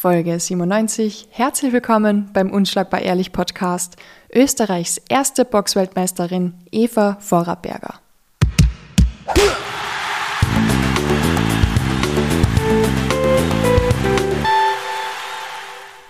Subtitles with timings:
[0.00, 1.28] Folge 97.
[1.30, 3.96] Herzlich willkommen beim Unschlagbar Ehrlich Podcast.
[4.32, 8.00] Österreichs erste Boxweltmeisterin Eva Vorarberger.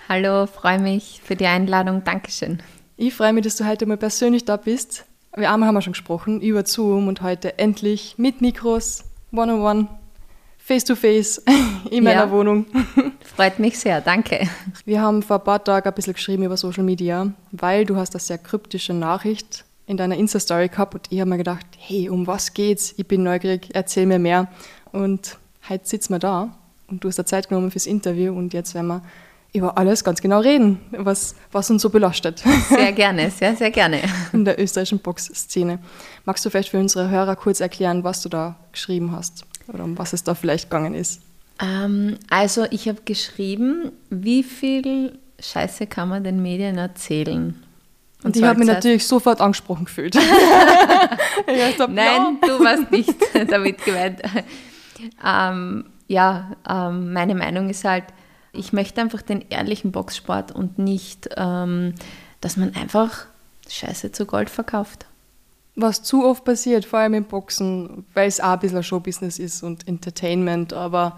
[0.07, 2.05] Hallo, freue mich für die Einladung.
[2.05, 2.63] Dankeschön.
[2.95, 5.03] Ich freue mich, dass du heute mal persönlich da bist.
[5.35, 9.03] Wir einmal haben wir schon gesprochen über Zoom und heute endlich mit Mikros,
[9.33, 9.89] one-on-one,
[10.63, 11.41] face-to-face
[11.91, 12.31] in meiner ja.
[12.31, 12.65] Wohnung.
[13.35, 14.47] Freut mich sehr, danke.
[14.85, 18.13] Wir haben vor ein paar Tagen ein bisschen geschrieben über Social Media, weil du hast
[18.13, 22.27] eine sehr kryptische Nachricht in deiner Insta-Story gehabt und ich habe mir gedacht, hey, um
[22.27, 22.93] was geht's?
[22.97, 24.47] Ich bin neugierig, erzähl mir mehr.
[24.91, 26.55] Und heute sitzen wir da
[26.87, 29.01] und du hast da Zeit genommen fürs Interview und jetzt werden wir
[29.53, 32.41] über alles ganz genau reden, was, was uns so belastet.
[32.69, 33.99] Sehr gerne, sehr, sehr gerne.
[34.31, 35.79] In der österreichischen Boxszene.
[36.23, 39.97] Magst du vielleicht für unsere Hörer kurz erklären, was du da geschrieben hast oder um
[39.97, 41.21] was es da vielleicht gegangen ist?
[41.61, 47.61] Ähm, also ich habe geschrieben, wie viel Scheiße kann man den Medien erzählen?
[48.23, 50.15] Und ich habe mich natürlich sofort angesprochen gefühlt.
[51.79, 52.47] hab, Nein, ja.
[52.47, 53.15] du warst nicht
[53.49, 54.21] damit gemeint.
[55.25, 58.03] Ähm, ja, ähm, meine Meinung ist halt,
[58.53, 61.95] ich möchte einfach den ehrlichen Boxsport und nicht, ähm,
[62.41, 63.25] dass man einfach
[63.69, 65.05] Scheiße zu Gold verkauft.
[65.75, 69.63] Was zu oft passiert, vor allem im Boxen, weil es auch ein bisschen Showbusiness ist
[69.63, 71.17] und Entertainment, aber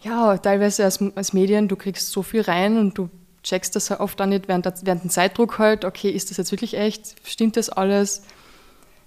[0.00, 3.08] ja, teilweise als, als Medien, du kriegst so viel rein und du
[3.42, 6.76] checkst das oft auch nicht während, während dem Zeitdruck halt, okay, ist das jetzt wirklich
[6.76, 7.16] echt?
[7.24, 8.22] Stimmt das alles?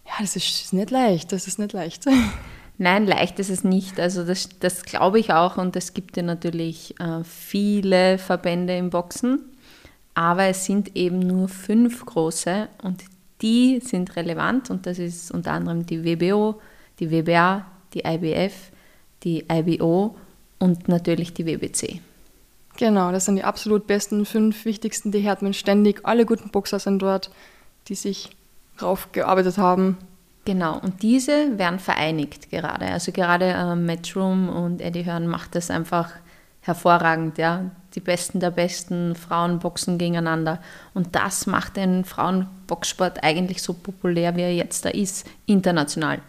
[0.05, 2.05] Ja, das ist, ist nicht leicht, das ist nicht leicht.
[2.77, 3.99] Nein, leicht ist es nicht.
[3.99, 8.89] Also das, das glaube ich auch und es gibt ja natürlich äh, viele Verbände im
[8.89, 9.45] Boxen,
[10.13, 13.03] aber es sind eben nur fünf große und
[13.41, 16.61] die sind relevant und das ist unter anderem die WBO,
[16.99, 18.71] die WBA, die IBF,
[19.23, 20.15] die IBO
[20.59, 22.01] und natürlich die WBC.
[22.77, 26.01] Genau, das sind die absolut besten fünf wichtigsten, die hört man ständig.
[26.03, 27.31] Alle guten Boxer sind dort,
[27.87, 28.29] die sich
[28.81, 29.97] raufgearbeitet haben.
[30.43, 32.85] Genau, und diese werden vereinigt gerade.
[32.85, 36.11] Also gerade äh, Matchroom und Eddie Hearn macht das einfach
[36.61, 37.71] hervorragend, ja.
[37.95, 40.59] Die Besten der Besten, Frauen boxen gegeneinander.
[40.93, 46.19] Und das macht den Frauenboxsport eigentlich so populär, wie er jetzt da ist, international.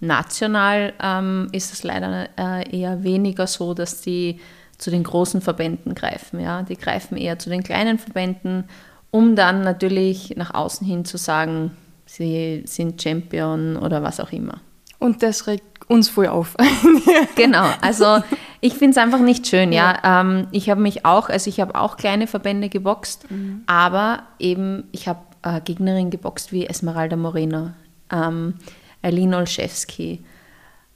[0.00, 4.40] National ähm, ist es leider äh, eher weniger so, dass die
[4.76, 6.40] zu den großen Verbänden greifen.
[6.40, 6.62] Ja?
[6.62, 8.64] Die greifen eher zu den kleinen Verbänden,
[9.12, 14.60] um dann natürlich nach außen hin zu sagen, sie sind Champion oder was auch immer.
[14.98, 16.56] Und das regt uns voll auf.
[17.36, 18.22] genau, also
[18.60, 19.98] ich finde es einfach nicht schön, ja.
[20.02, 20.20] ja.
[20.20, 23.62] Ähm, ich habe mich auch, also ich habe auch kleine Verbände geboxt, mhm.
[23.66, 27.70] aber eben, ich habe äh, Gegnerinnen geboxt wie Esmeralda Moreno,
[28.10, 28.54] ähm,
[29.02, 30.20] Eileen Olszewski,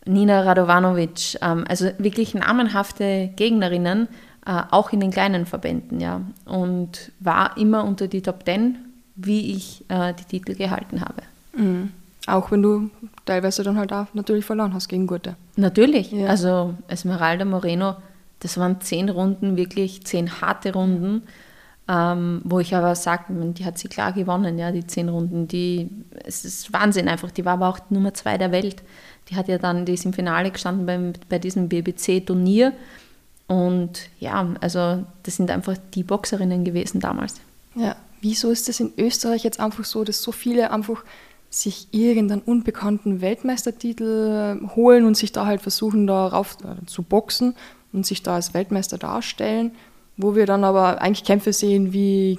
[0.07, 4.09] Nina Radovanovic, ähm, also wirklich namenhafte Gegnerinnen,
[4.47, 6.21] äh, auch in den kleinen Verbänden, ja.
[6.45, 8.79] Und war immer unter die Top Ten,
[9.17, 11.23] wie ich äh, die Titel gehalten habe.
[11.57, 11.93] Mhm.
[12.27, 12.91] Auch wenn du
[13.25, 15.37] teilweise dann halt auch natürlich verloren hast gegen Gute.
[15.57, 16.11] Natürlich.
[16.11, 16.29] Ja.
[16.29, 17.97] Also Esmeralda Moreno,
[18.41, 21.23] das waren zehn Runden, wirklich zehn harte Runden,
[21.89, 25.47] ähm, wo ich aber sage, die hat sie klar gewonnen, ja, die zehn Runden.
[25.47, 25.89] Die,
[26.25, 27.31] es ist Wahnsinn einfach.
[27.31, 28.83] Die war aber auch Nummer zwei der Welt.
[29.29, 32.73] Die hat ja dann, die ist im Finale gestanden beim, bei diesem BBC-Turnier.
[33.47, 37.37] Und ja, also das sind einfach die Boxerinnen gewesen damals.
[37.77, 41.05] Ja, wieso ist das in Österreich jetzt einfach so, dass so viele einfach
[41.57, 47.55] sich irgendeinen unbekannten Weltmeistertitel holen und sich da halt versuchen, darauf äh, zu boxen
[47.93, 49.73] und sich da als Weltmeister darstellen,
[50.19, 52.39] wo wir dann aber eigentlich Kämpfe sehen wie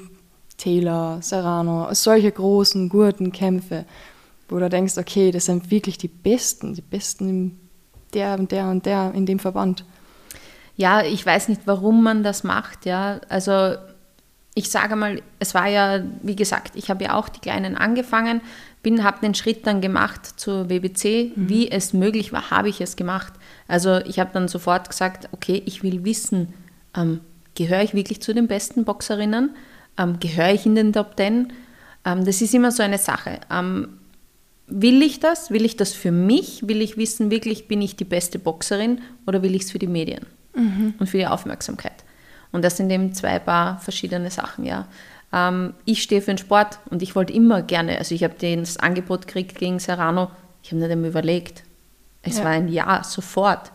[0.58, 3.86] Taylor, Serrano, solche großen, guten Kämpfe,
[4.50, 7.60] wo du denkst, okay, das sind wirklich die Besten, die Besten in
[8.14, 9.84] der und der und der in dem Verband.
[10.76, 13.20] Ja, ich weiß nicht, warum man das macht, ja.
[13.30, 13.78] Also
[14.58, 18.42] ich sage mal, es war ja, wie gesagt, ich habe ja auch die Kleinen angefangen,
[18.88, 21.34] bin, habe den Schritt dann gemacht zur WBC.
[21.36, 21.50] Mhm.
[21.50, 23.34] Wie es möglich war, habe ich es gemacht.
[23.68, 26.54] Also ich habe dann sofort gesagt, okay, ich will wissen,
[26.96, 27.20] ähm,
[27.54, 29.58] gehöre ich wirklich zu den besten Boxerinnen?
[29.98, 31.52] Ähm, gehöre ich in den Top Ten?
[32.06, 33.42] Ähm, das ist immer so eine Sache.
[33.52, 34.00] Ähm,
[34.68, 35.52] will ich das?
[35.52, 36.66] Will ich das für mich?
[36.66, 39.88] Will ich wissen, wirklich bin ich die beste Boxerin oder will ich es für die
[39.88, 40.26] Medien
[40.56, 40.94] mhm.
[40.98, 42.06] und für die Aufmerksamkeit?
[42.54, 44.88] Und das sind eben zwei paar verschiedene Sachen, ja.
[45.34, 48.78] Ähm, ich stehe für den Sport und ich wollte immer gerne, also ich habe das
[48.78, 50.32] Angebot gekriegt gegen Serrano,
[50.64, 51.64] ich habe nicht einmal überlegt.
[52.22, 52.44] Es ja.
[52.44, 53.72] war ein Ja, sofort.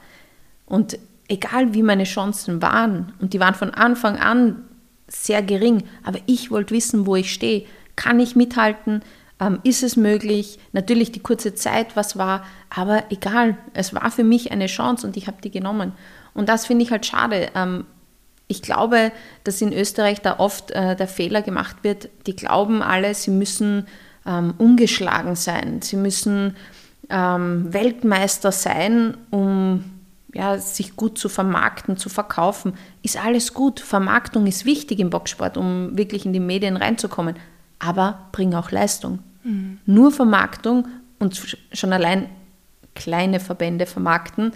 [0.66, 4.64] Und egal wie meine Chancen waren, und die waren von Anfang an
[5.08, 7.66] sehr gering, aber ich wollte wissen, wo ich stehe.
[7.96, 9.02] Kann ich mithalten?
[9.40, 10.58] Ähm, ist es möglich?
[10.72, 15.16] Natürlich die kurze Zeit, was war, aber egal, es war für mich eine Chance und
[15.16, 15.92] ich habe die genommen.
[16.34, 17.50] Und das finde ich halt schade.
[17.54, 17.84] Ähm,
[18.52, 19.12] ich glaube,
[19.44, 22.10] dass in Österreich da oft äh, der Fehler gemacht wird.
[22.26, 23.86] Die glauben alle, sie müssen
[24.26, 25.80] ähm, ungeschlagen sein.
[25.80, 26.54] Sie müssen
[27.08, 29.84] ähm, Weltmeister sein, um
[30.34, 32.74] ja, sich gut zu vermarkten, zu verkaufen.
[33.02, 33.80] Ist alles gut.
[33.80, 37.36] Vermarktung ist wichtig im Boxsport, um wirklich in die Medien reinzukommen.
[37.78, 39.20] Aber bring auch Leistung.
[39.44, 39.78] Mhm.
[39.86, 40.88] Nur Vermarktung
[41.18, 42.28] und schon allein
[42.94, 44.52] kleine Verbände vermarkten,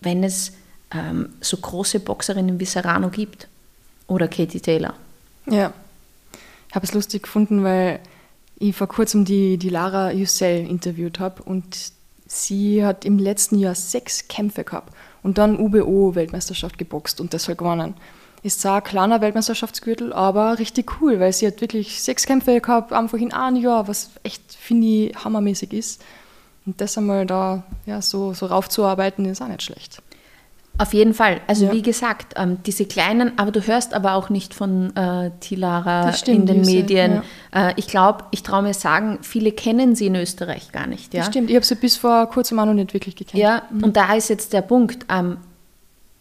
[0.00, 0.52] wenn es
[0.92, 3.48] ähm, so große Boxerinnen wie Serrano gibt
[4.06, 4.94] oder Katie Taylor.
[5.46, 5.72] Ja,
[6.68, 8.00] ich habe es lustig gefunden, weil
[8.58, 11.92] ich vor kurzem die, die Lara Yücel interviewt habe und
[12.26, 14.92] sie hat im letzten Jahr sechs Kämpfe gehabt
[15.22, 17.94] und dann UBO-Weltmeisterschaft geboxt und deshalb gewonnen.
[18.42, 22.92] Ist zwar ein kleiner Weltmeisterschaftsgürtel, aber richtig cool, weil sie hat wirklich sechs Kämpfe gehabt,
[22.92, 26.02] einfach in einem Jahr, was echt, finde ich, hammermäßig ist.
[26.64, 30.02] Und das einmal da ja, so, so raufzuarbeiten, ist auch nicht schlecht.
[30.80, 31.42] Auf jeden Fall.
[31.46, 31.72] Also ja.
[31.72, 36.38] wie gesagt, ähm, diese kleinen, aber du hörst aber auch nicht von äh, Tilara stimmt,
[36.38, 37.22] in den Medien.
[37.52, 37.68] Ja.
[37.68, 41.12] Äh, ich glaube, ich traue mir sagen, viele kennen sie in Österreich gar nicht.
[41.12, 41.20] Ja?
[41.20, 43.42] Das stimmt, ich habe sie bis vor kurzem auch noch nicht wirklich gekannt.
[43.42, 43.84] Ja, mhm.
[43.84, 45.04] und da ist jetzt der Punkt.
[45.10, 45.36] Ähm,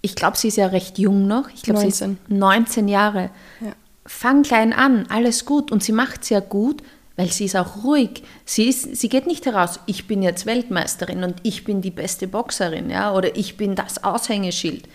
[0.02, 1.50] ich glaube, sie ist ja recht jung noch.
[1.56, 3.30] Ich glaube, sie ist 19 Jahre.
[3.62, 3.72] Ja.
[4.06, 5.72] Fang klein an, alles gut.
[5.72, 6.84] Und sie macht es ja gut,
[7.20, 8.24] weil sie ist auch ruhig.
[8.46, 12.30] Sie, ist, sie geht nicht heraus, ich bin jetzt Weltmeisterin und ich bin die beste
[12.30, 14.88] Boxerin ja, oder ich bin das Aushängeschild.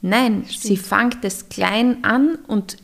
[0.00, 0.62] Nein, Stimmt.
[0.62, 2.76] sie fängt es klein an und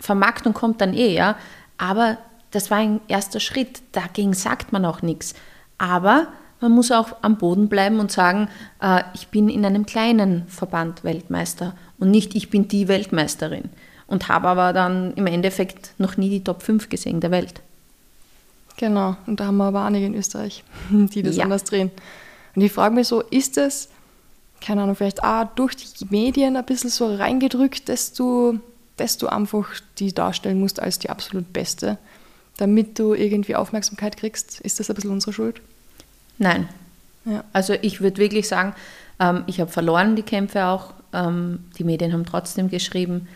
[0.00, 1.36] Vermarktung kommt dann eh, ja.
[1.76, 2.16] Aber
[2.50, 3.82] das war ein erster Schritt.
[3.92, 5.34] Dagegen sagt man auch nichts.
[5.76, 6.28] Aber
[6.62, 8.48] man muss auch am Boden bleiben und sagen,
[8.80, 13.68] äh, ich bin in einem kleinen Verband Weltmeister und nicht ich bin die Weltmeisterin.
[14.06, 17.60] Und habe aber dann im Endeffekt noch nie die Top 5 gesehen der Welt.
[18.76, 21.44] Genau, und da haben wir aber einige in Österreich, die das ja.
[21.44, 21.90] anders drehen.
[22.54, 23.88] Und ich frage mich so, ist es,
[24.60, 28.60] keine Ahnung, vielleicht auch durch die Medien ein bisschen so reingedrückt, dass du,
[28.96, 29.68] dass du einfach
[29.98, 31.98] die darstellen musst als die absolut Beste,
[32.56, 34.60] damit du irgendwie Aufmerksamkeit kriegst?
[34.60, 35.60] Ist das ein bisschen unsere Schuld?
[36.38, 36.68] Nein.
[37.24, 37.44] Ja.
[37.52, 38.74] Also ich würde wirklich sagen,
[39.18, 40.92] ähm, ich habe verloren die Kämpfe auch.
[41.12, 43.28] Ähm, die Medien haben trotzdem geschrieben,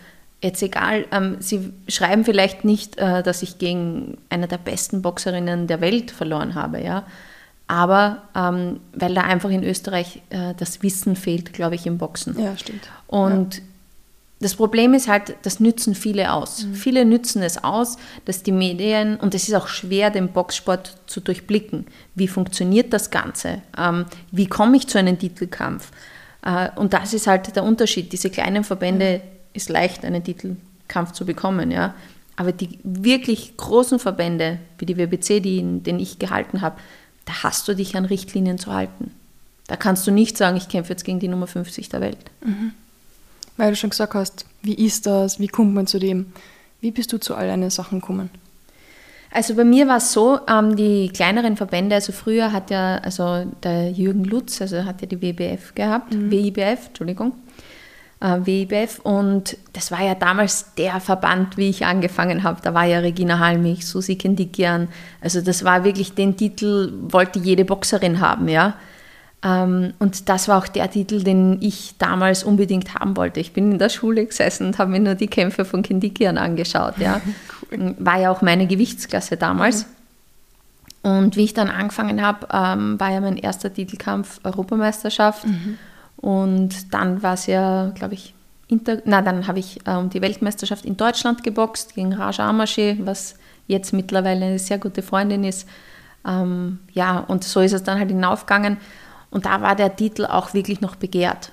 [0.43, 5.67] jetzt egal, ähm, Sie schreiben vielleicht nicht, äh, dass ich gegen eine der besten Boxerinnen
[5.67, 7.05] der Welt verloren habe, ja.
[7.67, 12.39] Aber ähm, weil da einfach in Österreich äh, das Wissen fehlt, glaube ich, im Boxen.
[12.41, 12.89] Ja, stimmt.
[13.09, 13.63] Und ja.
[14.41, 16.65] das Problem ist halt, das nützen viele aus.
[16.65, 16.75] Mhm.
[16.75, 21.21] Viele nützen es aus, dass die Medien, und es ist auch schwer, den Boxsport zu
[21.21, 21.87] durchblicken.
[22.15, 23.61] Wie funktioniert das Ganze?
[23.77, 25.91] Ähm, wie komme ich zu einem Titelkampf?
[26.43, 28.13] Äh, und das ist halt der Unterschied.
[28.13, 31.95] Diese kleinen Verbände, mhm ist leicht, einen Titelkampf zu bekommen, ja.
[32.37, 36.77] Aber die wirklich großen Verbände, wie die WBC, die, den ich gehalten habe,
[37.25, 39.13] da hast du dich an Richtlinien zu halten.
[39.67, 42.19] Da kannst du nicht sagen, ich kämpfe jetzt gegen die Nummer 50 der Welt.
[42.45, 42.73] Mhm.
[43.57, 46.33] Weil du schon gesagt hast, wie ist das, wie kommt man zu dem?
[46.81, 48.31] Wie bist du zu all deinen Sachen gekommen?
[49.31, 53.45] Also bei mir war es so, ähm, die kleineren Verbände, also früher hat ja, also
[53.63, 56.31] der Jürgen Lutz, also hat ja die WBF gehabt, mhm.
[56.31, 57.35] WIBF, Entschuldigung,
[58.21, 62.61] äh, WIBF und das war ja damals der Verband, wie ich angefangen habe.
[62.63, 64.89] Da war ja Regina Halmich, Susi Kendikian.
[65.21, 68.75] Also das war wirklich den Titel, wollte jede Boxerin haben, ja.
[69.45, 73.39] Ähm, und das war auch der Titel, den ich damals unbedingt haben wollte.
[73.39, 76.99] Ich bin in der Schule gesessen und habe mir nur die Kämpfe von Kendikian angeschaut,
[76.99, 77.21] ja.
[77.73, 77.95] cool.
[77.99, 79.83] War ja auch meine Gewichtsklasse damals.
[79.83, 79.89] Mhm.
[81.03, 85.47] Und wie ich dann angefangen habe, ähm, war ja mein erster Titelkampf Europameisterschaft.
[85.47, 85.79] Mhm.
[86.19, 88.35] Und dann war es ja, glaube ich,
[88.69, 93.37] Inter na, dann habe ich ähm, die Weltmeisterschaft in Deutschland geboxt gegen Raja Amashi, was
[93.67, 95.67] jetzt mittlerweile eine sehr gute Freundin ist.
[96.27, 98.77] Ähm, ja, und so ist es dann halt hinaufgegangen.
[99.31, 101.53] Und da war der Titel auch wirklich noch begehrt.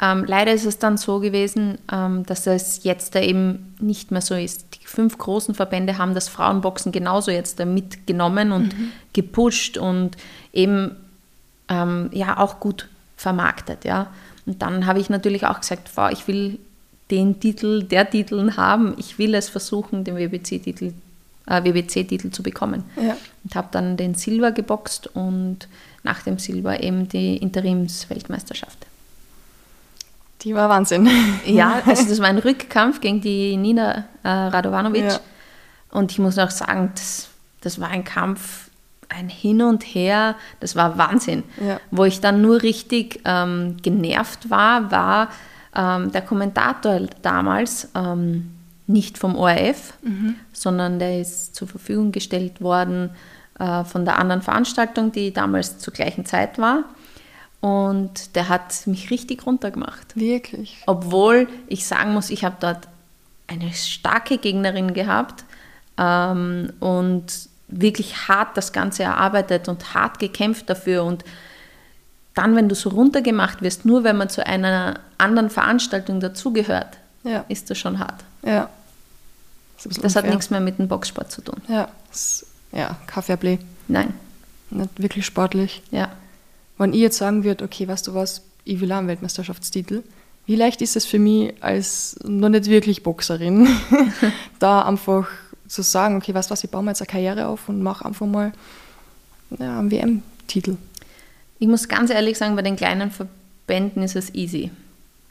[0.00, 4.20] Ähm, leider ist es dann so gewesen, ähm, dass es jetzt da eben nicht mehr
[4.20, 4.66] so ist.
[4.74, 8.92] Die fünf großen Verbände haben das Frauenboxen genauso jetzt da mitgenommen und mhm.
[9.12, 10.16] gepusht und
[10.52, 10.94] eben
[11.68, 13.84] ähm, ja auch gut vermarktet.
[13.84, 14.06] Ja.
[14.46, 16.58] Und dann habe ich natürlich auch gesagt, wow, ich will
[17.10, 20.92] den Titel, der Titel haben, ich will es versuchen, den WBC-Titel
[21.46, 22.84] äh, WBC zu bekommen.
[22.96, 23.16] Ja.
[23.44, 25.68] Und habe dann den Silber geboxt und
[26.02, 28.86] nach dem Silber eben die Interimsweltmeisterschaft.
[30.42, 31.08] Die war Wahnsinn.
[31.44, 35.04] Ja, also das war ein Rückkampf gegen die Nina äh, Radovanovic.
[35.04, 35.20] Ja.
[35.90, 37.28] Und ich muss auch sagen, das,
[37.62, 38.67] das war ein Kampf,
[39.08, 41.44] ein Hin und Her, das war Wahnsinn.
[41.64, 41.80] Ja.
[41.90, 45.28] Wo ich dann nur richtig ähm, genervt war, war
[45.74, 48.50] ähm, der Kommentator damals ähm,
[48.86, 50.36] nicht vom ORF, mhm.
[50.52, 53.10] sondern der ist zur Verfügung gestellt worden
[53.58, 56.84] äh, von der anderen Veranstaltung, die damals zur gleichen Zeit war.
[57.60, 60.16] und der hat mich richtig runtergemacht.
[60.16, 60.82] Wirklich.
[60.86, 62.88] Obwohl ich sagen muss, ich habe dort
[63.46, 65.44] eine starke Gegnerin gehabt
[65.98, 71.04] ähm, und wirklich hart das Ganze erarbeitet und hart gekämpft dafür.
[71.04, 71.24] Und
[72.34, 77.44] dann, wenn du so runtergemacht wirst, nur wenn man zu einer anderen Veranstaltung dazugehört, Ja.
[77.48, 78.24] ist das schon hart.
[78.44, 78.68] Ja.
[79.82, 81.60] Das, Das hat nichts mehr mit dem Boxsport zu tun.
[81.68, 81.88] Ja,
[82.72, 83.58] ja, Fairplay.
[83.86, 84.12] Nein,
[84.70, 85.82] Nicht wirklich sportlich.
[85.90, 86.10] ja.
[86.80, 90.04] Wenn ich jetzt sagen würde, okay, weißt du was, ich will auch einen Weltmeisterschaftstitel,
[90.46, 93.66] wie leicht ist es für mich als noch nicht wirklich Boxerin,
[94.60, 95.26] da einfach
[95.68, 98.04] zu sagen, okay, weißt du was, ich baue mir jetzt eine Karriere auf und mache
[98.04, 98.52] einfach mal
[99.58, 100.76] ja, einen WM-Titel.
[101.58, 104.70] Ich muss ganz ehrlich sagen, bei den kleinen Verbänden ist es easy.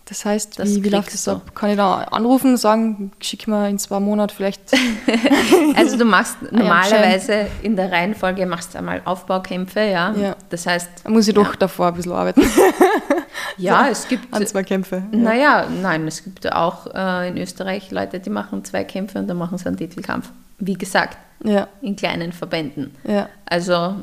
[0.10, 1.54] Das heißt, Das wie, wie läuft das ab?
[1.54, 4.62] Kann ich da anrufen, sagen, schick mir in zwei Monaten vielleicht.
[5.76, 10.12] Also du machst normalerweise in der Reihenfolge machst du einmal Aufbaukämpfe, ja.
[10.14, 10.36] Ja.
[10.50, 11.44] Das heißt, Da muss ich Ja.
[11.44, 12.42] doch davor ein bisschen arbeiten.
[13.58, 15.04] ja, es gibt An zwei Kämpfe.
[15.12, 15.18] Ja.
[15.18, 19.38] Naja, nein, es gibt auch äh, in Österreich Leute, die machen zwei Kämpfe und dann
[19.38, 20.30] machen sie einen Titelkampf.
[20.60, 22.96] Wie gesagt, Ja, in kleinen Verbänden.
[23.04, 23.96] ja, Also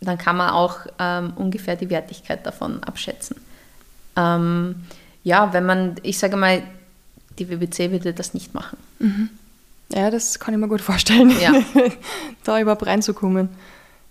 [0.00, 3.36] dann kann man auch ähm, ungefähr die Wertigkeit davon abschätzen.
[4.16, 4.76] Ähm,
[5.24, 6.62] ja, wenn man, ich sage mal,
[7.38, 8.78] die WBC würde das nicht machen.
[9.92, 11.32] ja, das kann ich mir gut vorstellen.
[11.40, 11.52] Ja.
[12.44, 13.48] da überhaupt reinzukommen,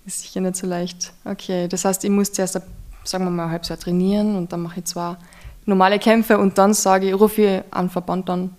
[0.06, 1.14] ist sicher nicht so leicht.
[1.24, 2.60] Okay, das heißt, ich muss zuerst,
[3.06, 5.18] sagen wir mal, ein halbes Jahr trainieren und dann mache ich zwar
[5.66, 8.56] normale Kämpfe und dann sage ich, rufe ich einen Verband dann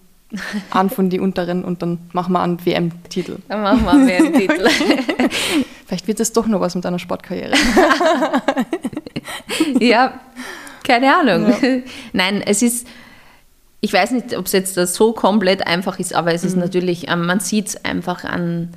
[0.70, 3.38] an von die unteren und dann machen wir einen WM-Titel.
[3.48, 4.68] Dann machen wir einen Titel.
[5.86, 7.54] Vielleicht wird das doch noch was mit einer Sportkarriere.
[9.80, 10.14] ja,
[10.84, 11.48] keine Ahnung.
[11.50, 11.68] Ja.
[12.12, 12.86] Nein, es ist,
[13.80, 16.48] ich weiß nicht, ob es jetzt so komplett einfach ist, aber es Mhm.
[16.48, 18.70] ist natürlich, ähm, man sieht es einfach an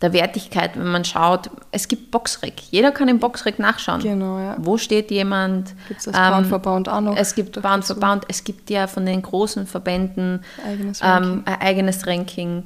[0.00, 1.50] der Wertigkeit, wenn man schaut.
[1.72, 2.54] Es gibt Boxrec.
[2.70, 4.00] Jeder kann im Boxrec nachschauen.
[4.00, 4.56] Genau, ja.
[4.58, 5.74] Wo steht jemand?
[5.88, 7.16] Gibt es das Ähm, Frauenverband auch noch?
[7.16, 7.66] Es gibt dazu?
[7.66, 11.42] Frauenverband, es gibt ja von den großen Verbänden Eigenes ähm, Ranking.
[11.46, 12.64] ein eigenes Ranking.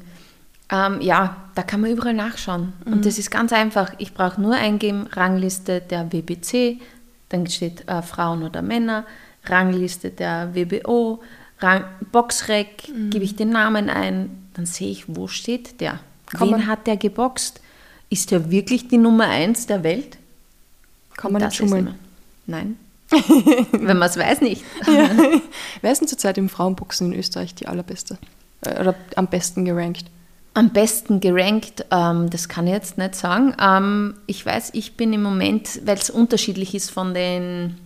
[0.71, 2.75] Ähm, ja, da kann man überall nachschauen.
[2.85, 2.93] Mhm.
[2.93, 3.93] Und das ist ganz einfach.
[3.97, 6.81] Ich brauche nur eingeben, Rangliste der WBC,
[7.33, 9.05] dann steht äh, Frauen oder Männer,
[9.45, 11.23] Rangliste der WBO,
[11.61, 13.11] Rang, Boxrec, Mhm.
[13.11, 16.01] gebe ich den Namen ein, dann sehe ich, wo steht der?
[16.27, 17.61] Kann Wen hat der geboxt?
[18.11, 20.19] Ist der wirklich die Nummer eins der Welt?
[21.17, 21.95] Kann man Das nicht schummeln.
[22.47, 22.77] Nein.
[23.73, 24.65] Wenn man es weiß, nicht.
[25.83, 28.19] Wer ist denn zurzeit im Frauenboxen in Österreich die allerbeste?
[28.63, 30.07] Äh, Oder am besten gerankt?
[30.55, 33.55] Am besten gerankt, ähm, das kann ich jetzt nicht sagen.
[33.59, 37.79] Ähm, ich weiß, ich bin im Moment, weil es unterschiedlich ist von den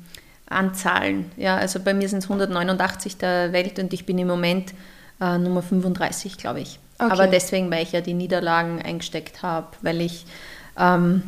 [0.49, 1.31] Anzahlen.
[1.37, 4.75] Ja, also bei mir sind es 189 der Welt und ich bin im Moment
[5.21, 6.79] äh, Nummer 35, glaube ich.
[6.99, 7.11] Okay.
[7.11, 10.25] Aber deswegen, weil ich ja die Niederlagen eingesteckt habe, weil ich,
[10.79, 11.23] ähm,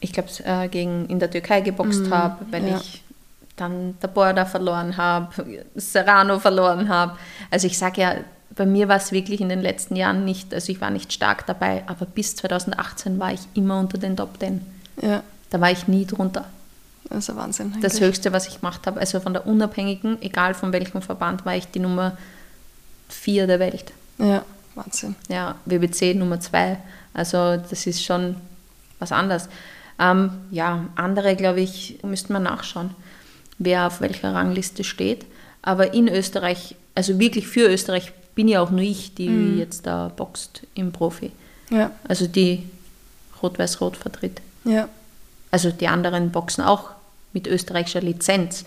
[0.00, 2.78] ich glaube, äh, gegen in der Türkei geboxt habe, weil ja.
[2.78, 3.02] ich
[3.56, 5.28] dann der Borda verloren habe,
[5.74, 7.16] Serrano verloren habe.
[7.50, 8.14] Also ich sage ja,
[8.56, 11.46] bei mir war es wirklich in den letzten Jahren nicht, also ich war nicht stark
[11.46, 14.60] dabei, aber bis 2018 war ich immer unter den Top 10.
[15.02, 16.44] Ja, Da war ich nie drunter.
[17.08, 17.74] das ist ein Wahnsinn.
[17.80, 18.08] Das eigentlich.
[18.08, 21.66] Höchste, was ich gemacht habe, also von der Unabhängigen, egal von welchem Verband, war ich
[21.68, 22.16] die Nummer
[23.08, 23.92] 4 der Welt.
[24.18, 25.14] Ja, Wahnsinn.
[25.28, 26.76] Ja, WBC Nummer 2.
[27.14, 28.36] Also das ist schon
[28.98, 29.48] was anderes.
[29.98, 32.90] Ähm, ja, andere, glaube ich, müsste man nachschauen,
[33.58, 35.24] wer auf welcher Rangliste steht.
[35.62, 39.58] Aber in Österreich, also wirklich für Österreich, bin ja auch nur ich, die Mhm.
[39.58, 41.30] jetzt da boxt im Profi.
[41.70, 42.64] Ja, Also die
[43.42, 44.40] Rot-Weiß-Rot vertritt.
[44.64, 44.88] ja,
[45.50, 46.90] Also die anderen boxen auch
[47.32, 48.64] mit österreichischer Lizenz.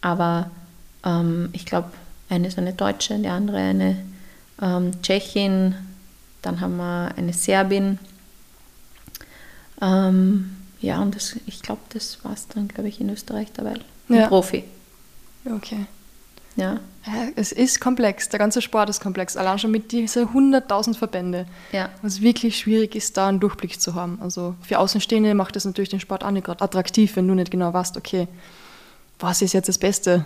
[0.00, 0.50] Aber
[1.04, 1.90] ähm, ich glaube,
[2.28, 3.96] eine ist eine Deutsche, die andere eine
[4.62, 5.74] ähm, Tschechin,
[6.42, 7.98] dann haben wir eine Serbin.
[9.80, 13.74] Ähm, ja, und das, ich glaube, das war es dann, glaube ich, in Österreich dabei.
[14.08, 14.28] Ein Ja.
[14.28, 14.64] Profi.
[15.46, 15.86] okay.
[16.58, 19.36] Ja, Ja, es ist komplex, der ganze Sport ist komplex.
[19.36, 21.46] Allein schon mit diesen 100.000 Verbände.
[21.72, 21.88] ja.
[22.02, 24.18] Was wirklich schwierig ist, da einen Durchblick zu haben.
[24.20, 27.50] Also für Außenstehende macht das natürlich den Sport auch nicht gerade attraktiv, wenn du nicht
[27.50, 28.28] genau weißt, okay,
[29.20, 30.24] was ist jetzt das Beste,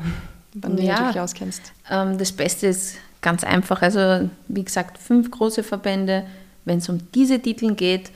[0.55, 0.95] wenn du dich Ja.
[0.95, 1.63] natürlich auskennst.
[1.91, 3.81] Ähm, das Beste ist ganz einfach.
[3.83, 6.27] Also, wie gesagt, fünf große Verbände.
[6.65, 8.11] Wenn es um diese Titel geht,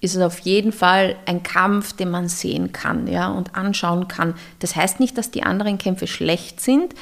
[0.00, 4.34] ist es auf jeden Fall ein Kampf, den man sehen kann ja, und anschauen kann.
[4.60, 6.94] Das heißt nicht, dass die anderen Kämpfe schlecht sind,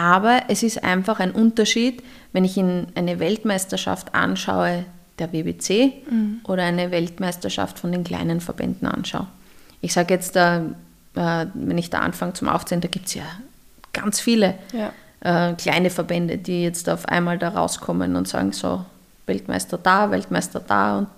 [0.00, 2.02] aber es ist einfach ein Unterschied,
[2.32, 4.84] wenn ich in eine Weltmeisterschaft anschaue,
[5.18, 5.92] der WBC,
[6.44, 9.26] oder eine Weltmeisterschaft von den kleinen Verbänden anschaue.
[9.82, 10.62] Ich sage jetzt, da,
[11.14, 13.24] äh, wenn ich da anfange zum Aufzählen, da gibt es ja
[13.92, 14.92] ganz viele Ja.
[15.50, 18.82] äh, kleine Verbände, die jetzt auf einmal da rauskommen und sagen so,
[19.26, 21.08] Weltmeister da, Weltmeister da und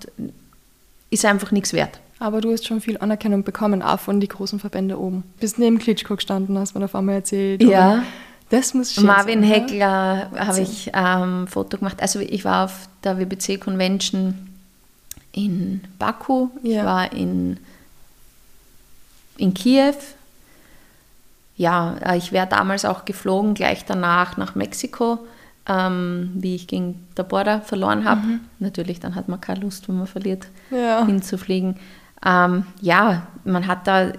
[1.10, 2.00] ist einfach nichts wert.
[2.18, 5.22] Aber du hast schon viel Anerkennung bekommen, auch von den großen Verbänden oben.
[5.40, 7.62] Bist neben Klitschko gestanden, hast mir auf einmal erzählt.
[7.62, 8.02] Ja.
[8.52, 12.02] Das muss schön Marvin sein, Heckler habe ich ähm, Foto gemacht.
[12.02, 14.50] Also ich war auf der WBC Convention
[15.32, 16.84] in Baku, ich Ja.
[16.84, 17.56] war in,
[19.38, 19.94] in Kiew.
[21.56, 25.18] Ja, äh, ich wäre damals auch geflogen, gleich danach nach Mexiko,
[25.66, 28.20] ähm, wie ich gegen Border verloren habe.
[28.58, 31.06] Natürlich, dann hat man keine Lust, wenn man verliert, Ja.
[31.06, 31.76] hinzufliegen.
[32.24, 34.12] Ähm, ja, man hat da,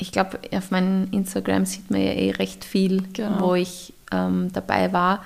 [0.00, 3.40] ich glaube, auf meinem Instagram sieht man ja eh recht viel, Genau.
[3.40, 5.22] wo ich ähm, dabei war.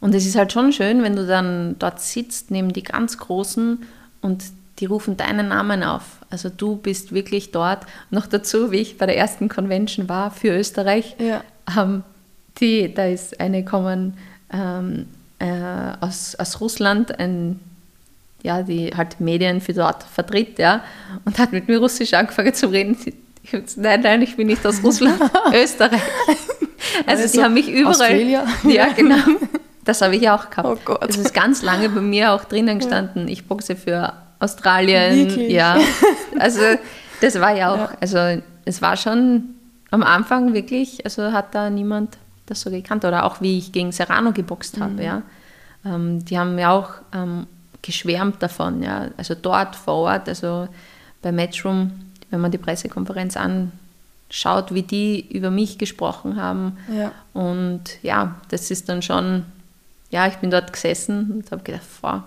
[0.00, 3.82] Und es ist halt schon schön, wenn du dann dort sitzt, neben die ganz Großen
[4.22, 4.44] und
[4.78, 6.02] die rufen deinen Namen auf.
[6.30, 7.86] Also du bist wirklich dort.
[8.10, 11.42] Noch dazu, wie ich bei der ersten Convention war für Österreich, Ja.
[11.78, 12.02] ähm,
[12.60, 14.16] die, da ist eine gekommen
[14.52, 15.06] ähm,
[15.38, 15.46] äh,
[16.00, 17.58] aus, aus Russland, ein,
[18.42, 20.82] ja, die halt Medien für dort vertritt, ja,
[21.24, 22.96] und hat mit mir Russisch angefangen zu reden.
[23.76, 25.20] Nein, nein, ich bin nicht aus Russland,
[25.52, 26.00] Österreich.
[27.06, 27.90] Also, Also sie haben mich überall.
[27.92, 28.44] Australia?
[28.64, 29.16] Ja, genau.
[29.84, 30.68] Das habe ich ja auch gehabt.
[30.68, 31.08] Oh Gott.
[31.08, 33.28] Das ist ganz lange bei mir auch drinnen gestanden.
[33.28, 35.28] Ich boxe für Australien.
[35.28, 35.52] Wirklich?
[35.52, 35.78] Ja.
[36.38, 36.60] Also
[37.22, 37.90] das war ja auch, Ja.
[38.00, 39.54] also es war schon
[39.90, 43.04] am Anfang wirklich, also hat da niemand das so gekannt.
[43.04, 44.82] Oder auch wie ich gegen Serrano geboxt Mhm.
[44.82, 45.22] habe, ja.
[45.84, 47.46] Ähm, die haben ja auch ähm,
[47.80, 49.06] geschwärmt davon, ja.
[49.16, 50.68] Also dort vor Ort, also
[51.22, 51.92] bei Matchroom,
[52.30, 56.78] wenn man die Pressekonferenz anschaut, wie die über mich gesprochen haben.
[56.94, 57.12] Ja.
[57.32, 59.44] Und ja, das ist dann schon,
[60.10, 62.22] ja, ich bin dort gesessen und habe gedacht, wow,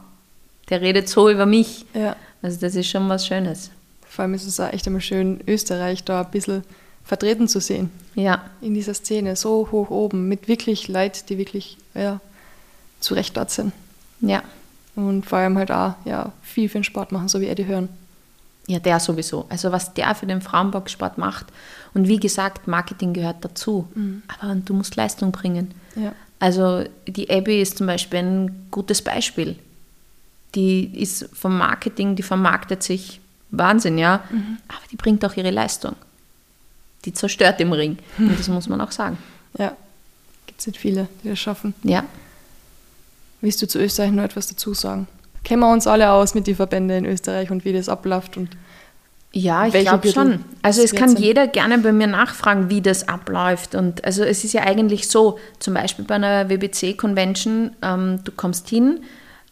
[0.70, 1.86] der redet so über mich.
[1.94, 2.16] ja.
[2.42, 3.70] Also das ist schon was Schönes.
[4.08, 6.64] Vor allem ist es auch echt einmal schön, Österreich da ein bisschen
[7.04, 7.92] vertreten zu sehen.
[8.16, 12.22] Ja, In dieser Szene, so hoch oben, mit wirklich Leuten, die wirklich ja,
[13.02, 13.74] zu Recht dort sind.
[14.22, 14.42] ja.
[14.96, 17.90] Und vor allem halt auch ja, viel für den Sport machen, so wie Eddie Hören.
[18.70, 19.48] Ja, der sowieso.
[19.50, 21.48] Also was der für den Frauenboxsport macht.
[21.96, 23.88] Und wie gesagt, Marketing gehört dazu.
[24.28, 25.74] Aber du musst Leistung bringen.
[25.96, 26.14] Ja.
[26.38, 29.58] Also die Abby ist zum Beispiel ein gutes Beispiel.
[30.54, 34.24] Die ist vom Marketing, die vermarktet sich Wahnsinn, ja.
[34.68, 35.96] Aber die bringt auch ihre Leistung.
[37.06, 37.98] Die zerstört im Ring.
[38.20, 39.18] Und das muss man auch sagen.
[39.58, 39.76] Ja,
[40.46, 41.74] gibt es nicht viele, die das schaffen.
[41.82, 42.04] Ja.
[43.42, 45.08] Willst du zu Österreich nur etwas dazu sagen?
[45.50, 48.38] Kennen wir uns alle aus mit den Verbänden in Österreich und wie das abläuft?
[48.38, 48.50] Und
[49.32, 50.46] Ja, ich glaube schon.
[50.62, 51.22] Also es kann sind?
[51.22, 53.74] jeder gerne bei mir nachfragen, wie das abläuft.
[53.74, 58.70] Und also es ist ja eigentlich so, zum Beispiel bei einer WBC-Convention, ähm, du kommst
[58.70, 59.00] hin,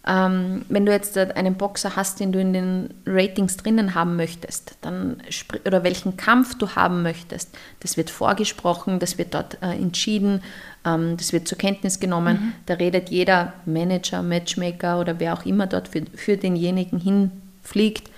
[0.07, 4.77] ähm, wenn du jetzt einen Boxer hast, den du in den Ratings drinnen haben möchtest,
[4.81, 5.21] dann
[5.65, 7.49] oder welchen Kampf du haben möchtest,
[7.81, 10.41] das wird vorgesprochen, das wird dort äh, entschieden,
[10.85, 12.53] ähm, das wird zur Kenntnis genommen.
[12.65, 18.09] Da redet jeder Manager, Matchmaker oder wer auch immer dort für, für denjenigen hinfliegt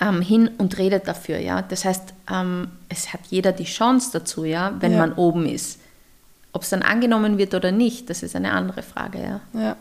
[0.00, 1.62] ähm, hin und redet dafür, ja.
[1.62, 4.98] Das heißt, ähm, es hat jeder die Chance dazu, ja, wenn Ja.
[4.98, 5.80] man oben ist.
[6.52, 9.40] Ob es dann angenommen wird oder nicht, das ist eine andere Frage, ja.
[9.60, 9.76] ja,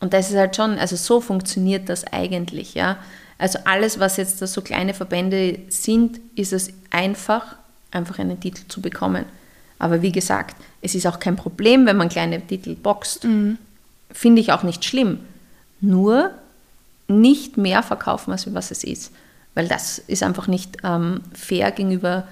[0.00, 2.96] Und das ist halt schon, also so funktioniert das eigentlich, ja.
[3.38, 7.56] Also alles, was jetzt so kleine Verbände sind, ist es einfach,
[7.90, 9.24] einfach einen Titel zu bekommen.
[9.78, 13.26] Aber wie gesagt, es ist auch kein Problem, wenn man kleine Titel boxt.
[14.12, 15.20] Finde ich auch nicht schlimm.
[15.80, 16.32] Nur
[17.08, 19.10] nicht mehr verkaufen, als was es ist.
[19.54, 22.28] Weil das ist einfach nicht ähm, fair gegenüber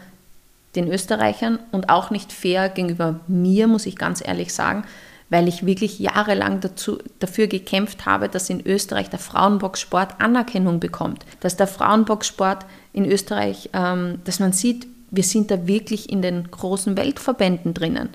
[0.76, 4.84] den Österreichern und auch nicht fair gegenüber mir, muss ich ganz ehrlich sagen,
[5.30, 11.24] weil ich wirklich jahrelang dazu, dafür gekämpft habe, dass in Österreich der Frauenboxsport Anerkennung bekommt.
[11.40, 16.50] Dass der Frauenboxsport in Österreich, ähm, dass man sieht, wir sind da wirklich in den
[16.50, 18.10] großen Weltverbänden drinnen.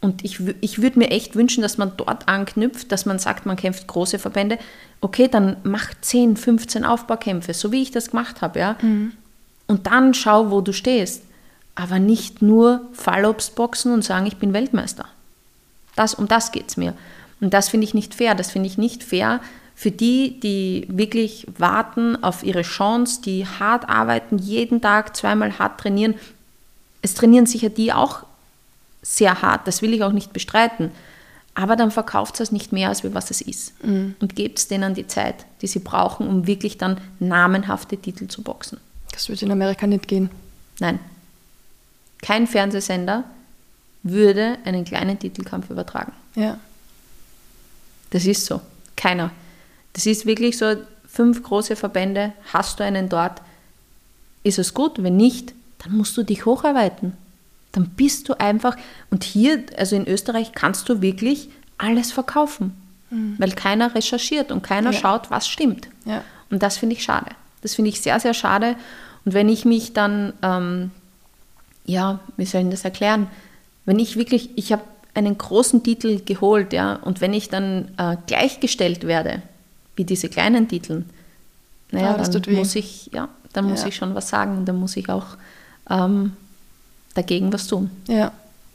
[0.00, 3.56] Und ich, ich würde mir echt wünschen, dass man dort anknüpft, dass man sagt, man
[3.56, 4.58] kämpft große Verbände.
[5.00, 8.76] Okay, dann mach 10, 15 Aufbaukämpfe, so wie ich das gemacht habe, ja.
[9.66, 11.22] Und dann schau, wo du stehst.
[11.74, 15.06] Aber nicht nur Fallobstboxen und sagen, ich bin Weltmeister.
[15.96, 16.94] Das, um das geht es mir.
[17.40, 18.34] Und das finde ich nicht fair.
[18.34, 19.40] Das finde ich nicht fair
[19.76, 25.78] für die, die wirklich warten auf ihre Chance, die hart arbeiten, jeden Tag zweimal hart
[25.78, 26.14] trainieren.
[27.02, 28.24] Es trainieren sicher die auch
[29.02, 30.90] sehr hart, das will ich auch nicht bestreiten.
[31.54, 33.74] Aber dann verkauft es nicht mehr, als wie was es ist.
[34.20, 38.42] Und gebt es denen die Zeit, die sie brauchen, um wirklich dann namenhafte Titel zu
[38.42, 38.78] boxen.
[39.12, 40.30] das wird in Amerika nicht gehen.
[40.80, 40.98] Nein.
[42.22, 43.24] Kein Fernsehsender
[44.10, 46.12] würde einen kleinen Titelkampf übertragen.
[46.34, 46.58] Ja,
[48.10, 48.60] Das ist so.
[48.96, 49.30] Keiner.
[49.92, 50.74] Das ist wirklich so,
[51.08, 53.40] fünf große Verbände, hast du einen dort,
[54.42, 55.02] ist es gut.
[55.02, 57.14] Wenn nicht, dann musst du dich hocharbeiten.
[57.72, 58.76] Dann bist du einfach,
[59.10, 62.74] und hier, also in Österreich, kannst du wirklich alles verkaufen.
[63.38, 64.98] Weil keiner recherchiert und keiner Ja.
[64.98, 65.88] schaut, was stimmt.
[66.04, 66.22] ja.
[66.50, 67.30] Und das finde ich schade.
[67.62, 68.76] Das finde ich sehr, sehr schade.
[69.24, 70.90] Und wenn ich mich dann, ähm,
[71.86, 73.26] ja, wie soll ich das erklären?
[73.86, 74.82] Wenn ich wirklich, ich habe
[75.14, 79.42] einen großen Titel geholt, ja, und wenn ich dann äh, gleichgestellt werde,
[79.96, 81.04] wie diese kleinen Titel,
[81.90, 83.88] naja, ah, dann muss ich, ja, dann muss ja.
[83.88, 85.38] ich schon was sagen, dann muss ich auch
[85.88, 86.32] ähm,
[87.14, 87.90] dagegen was tun.
[88.08, 88.32] Ja,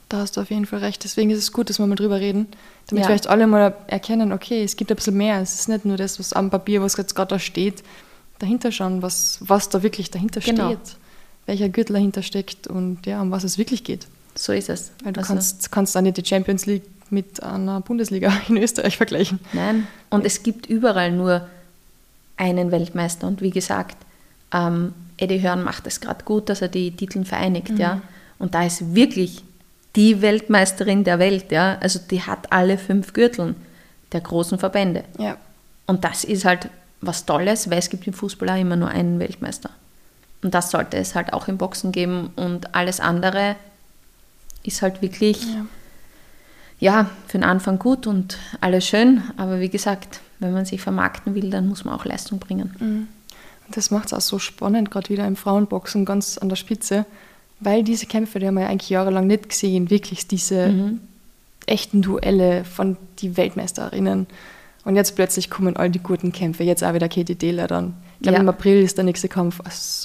[0.08, 1.04] da hast du auf jeden Fall recht.
[1.04, 2.48] Deswegen ist es gut, dass wir mal drüber reden,
[2.88, 3.06] damit ja.
[3.06, 5.40] vielleicht alle mal erkennen, okay, es gibt ein bisschen mehr.
[5.40, 7.82] Es ist nicht nur das, was am Papier, was jetzt gerade da steht,
[8.38, 10.70] dahinter schauen, was, was da wirklich dahinter genau.
[10.70, 10.96] steht,
[11.46, 14.06] welcher Gürtel dahinter steckt und ja, um was es wirklich geht.
[14.34, 14.92] So ist es.
[15.02, 18.96] Weil du also, kannst, kannst dann nicht die Champions League mit einer Bundesliga in Österreich
[18.96, 19.40] vergleichen.
[19.52, 21.46] Nein, und es gibt überall nur
[22.36, 23.26] einen Weltmeister.
[23.26, 23.96] Und wie gesagt,
[24.52, 27.70] ähm, Eddie Hörn macht es gerade gut, dass er die Titel vereinigt.
[27.70, 27.76] Mhm.
[27.76, 28.00] Ja?
[28.38, 29.44] Und da ist wirklich
[29.94, 31.52] die Weltmeisterin der Welt.
[31.52, 31.78] Ja?
[31.80, 33.54] Also die hat alle fünf Gürteln
[34.12, 35.04] der großen Verbände.
[35.18, 35.36] Ja.
[35.86, 36.68] Und das ist halt
[37.00, 39.70] was Tolles, weil es gibt im Fußball auch immer nur einen Weltmeister.
[40.42, 42.30] Und das sollte es halt auch im Boxen geben.
[42.36, 43.56] Und alles andere
[44.62, 45.66] ist halt wirklich, ja,
[46.78, 49.22] ja für den Anfang gut und alles schön.
[49.36, 52.74] Aber wie gesagt, wenn man sich vermarkten will, dann muss man auch Leistung bringen.
[52.78, 53.08] Mhm.
[53.66, 57.06] Und das macht es auch so spannend, gerade wieder im Frauenboxen ganz an der Spitze,
[57.60, 61.00] weil diese Kämpfe, die haben wir ja eigentlich jahrelang nicht gesehen, wirklich diese mhm.
[61.66, 64.26] echten Duelle von die Weltmeisterinnen.
[64.84, 66.64] Und jetzt plötzlich kommen all die guten Kämpfe.
[66.64, 67.94] Jetzt auch wieder Katie Taylor dann.
[68.16, 68.42] Ich glaube, ja.
[68.42, 69.60] im April ist der nächste Kampf.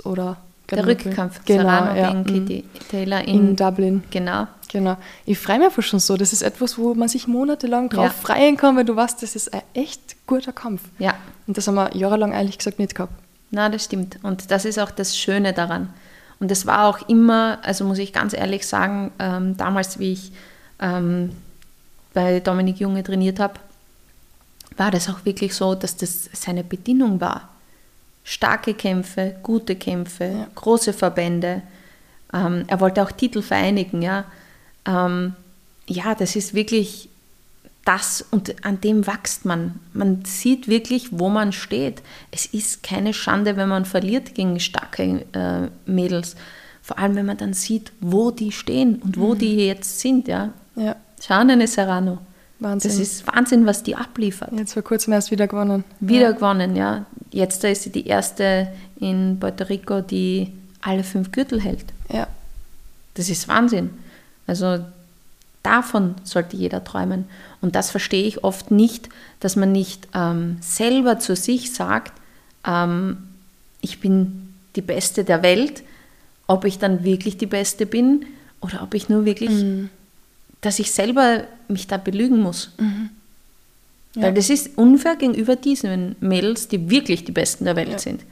[0.06, 0.38] Oder
[0.76, 1.42] der Rückkampf.
[1.46, 2.22] Genau, Serrano ja.
[2.24, 4.04] gegen Katie Taylor in, in, Dublin.
[4.12, 4.48] Genau.
[4.70, 4.98] Genau.
[5.26, 6.18] Ich freue mich einfach schon so.
[6.18, 8.12] Das ist etwas, wo man sich monatelang drauf ja.
[8.12, 10.82] freuen kann, weil du weißt, das ist ein echt guter Kampf.
[11.00, 11.14] Ja.
[11.48, 13.14] Und das haben wir jahrelang ehrlich gesagt nicht gehabt.
[13.50, 14.20] Na, das stimmt.
[14.24, 15.94] Und das ist auch das Schöne daran.
[16.40, 20.32] Und das war auch immer, also muss ich ganz ehrlich sagen, ähm, damals, wie ich
[20.80, 21.32] ähm,
[22.14, 23.56] bei Dominik Junge trainiert habe,
[24.76, 27.50] war das auch wirklich so, dass das seine Bedingung war.
[28.30, 30.48] Starke Kämpfe, gute Kämpfe, ja.
[30.54, 31.62] große Verbände.
[32.34, 34.26] Ähm, er wollte auch Titel vereinigen, ja.
[34.86, 35.34] Ähm,
[35.88, 37.08] ja, das ist wirklich
[37.86, 39.80] das und an dem wächst man.
[39.94, 42.02] Man sieht wirklich, wo man steht.
[42.32, 46.36] Es ist keine Schande, wenn man verliert gegen starke äh, Mädels.
[46.82, 49.38] Vor allem, wenn man dann sieht, wo die stehen und wo mhm.
[49.38, 50.28] die jetzt sind.
[50.28, 50.52] Ja.
[50.76, 50.98] Ja.
[51.22, 52.18] Schau an eine Serrano.
[52.60, 52.92] Wahnsinn.
[52.92, 54.52] Das ist Wahnsinn, was die abliefert.
[54.52, 55.86] Jetzt vor kurzem erst wieder gewonnen.
[56.02, 56.32] Wieder ja.
[56.32, 57.06] gewonnen, ja.
[57.32, 58.68] Jetzt ist sie die erste
[59.00, 61.86] in Puerto Rico, die alle fünf Gürtel hält.
[62.12, 62.28] Ja.
[63.16, 63.90] Das ist Wahnsinn.
[64.46, 64.80] Also
[65.64, 67.26] davon sollte jeder träumen.
[67.62, 69.10] Und das verstehe ich oft nicht,
[69.40, 72.14] dass man nicht ähm, selber zu sich sagt,
[72.66, 73.18] ähm,
[73.82, 75.84] ich bin die Beste der Welt,
[76.46, 78.26] ob ich dann wirklich die Beste bin
[78.62, 79.90] oder ob ich nur wirklich mhm
[80.62, 82.72] dass ich selber mich da belügen muss.
[82.80, 83.10] Mhm.
[84.18, 84.24] Ja.
[84.24, 88.00] Weil das ist unfair gegenüber diesen Mädels, die wirklich die Besten der Welt ja.
[88.00, 88.24] sind.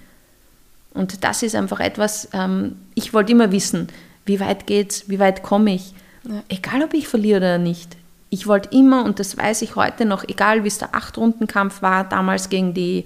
[0.94, 3.90] Und das ist einfach etwas, ähm, ich wollte immer wissen,
[4.26, 5.94] wie weit geht's, wie weit komme ich.
[6.24, 6.44] Ja.
[6.50, 7.96] Egal, ob ich verliere oder nicht.
[8.32, 12.04] Ich wollte immer, und das weiß ich heute noch, egal wie es der Acht-Runden-Kampf war,
[12.10, 13.06] damals gegen die,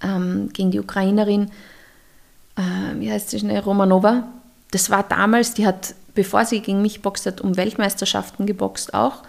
[0.00, 1.50] ähm, gegen die Ukrainerin,
[2.56, 2.60] äh,
[3.00, 4.28] wie heißt sie schnell, Romanova,
[4.70, 9.22] das war damals, die hat bevor sie gegen mich boxt hat, um Weltmeisterschaften geboxt auch.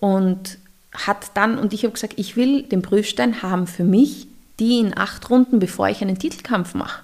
[0.00, 0.58] Und
[0.94, 4.28] hat dann, und ich habe gesagt, ich will den Prüfstein haben für mich,
[4.60, 7.02] die in acht Runden, bevor ich einen Titelkampf mache.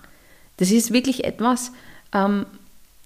[0.59, 1.73] Das ist wirklich etwas,
[2.13, 2.47] ähm,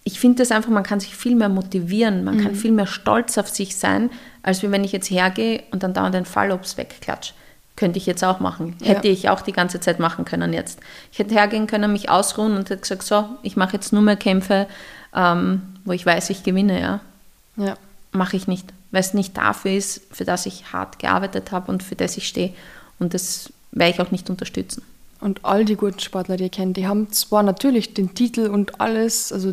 [0.04, 2.42] ich finde das einfach, man kann sich viel mehr motivieren, man mhm.
[2.42, 4.10] kann viel mehr stolz auf sich sein,
[4.42, 7.32] als wenn ich jetzt hergehe und dann dauernd den Fallobst wegklatsche.
[7.76, 8.76] Könnte ich jetzt auch machen.
[8.80, 8.88] Ja.
[8.88, 10.78] Hätte ich auch die ganze Zeit machen können jetzt.
[11.10, 14.16] Ich hätte hergehen können, mich ausruhen und hätte gesagt, so, ich mache jetzt nur mehr
[14.16, 14.68] Kämpfe,
[15.14, 17.00] ähm, wo ich weiß, ich gewinne, ja.
[17.56, 17.76] Ja.
[18.12, 21.82] Mache ich nicht, weil es nicht dafür ist, für das ich hart gearbeitet habe und
[21.82, 22.54] für das ich stehe.
[23.00, 24.82] Und das werde ich auch nicht unterstützen.
[25.20, 28.80] Und all die guten Sportler, die ihr kennt, die haben zwar natürlich den Titel und
[28.80, 29.52] alles, also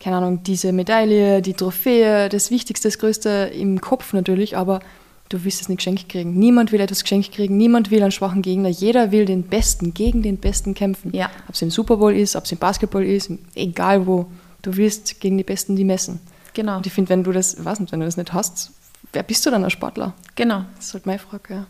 [0.00, 4.80] keine Ahnung, diese Medaille, die Trophäe, das Wichtigste, das Größte im Kopf natürlich, aber
[5.28, 6.38] du willst es nicht geschenkt kriegen.
[6.38, 10.22] Niemand will etwas geschenkt kriegen, niemand will einen schwachen Gegner, jeder will den Besten, gegen
[10.22, 11.12] den Besten kämpfen.
[11.12, 11.30] Ja.
[11.46, 14.26] Ob es im Super Bowl ist, ob es im Basketball ist, egal wo.
[14.62, 16.20] Du willst gegen die Besten die messen.
[16.54, 16.78] Genau.
[16.78, 18.72] Und ich finde, wenn du das, weiß nicht, wenn du das nicht hast,
[19.12, 20.14] wer bist du dann als Sportler?
[20.34, 20.64] Genau.
[20.76, 21.66] Das ist halt meine Frage, ja.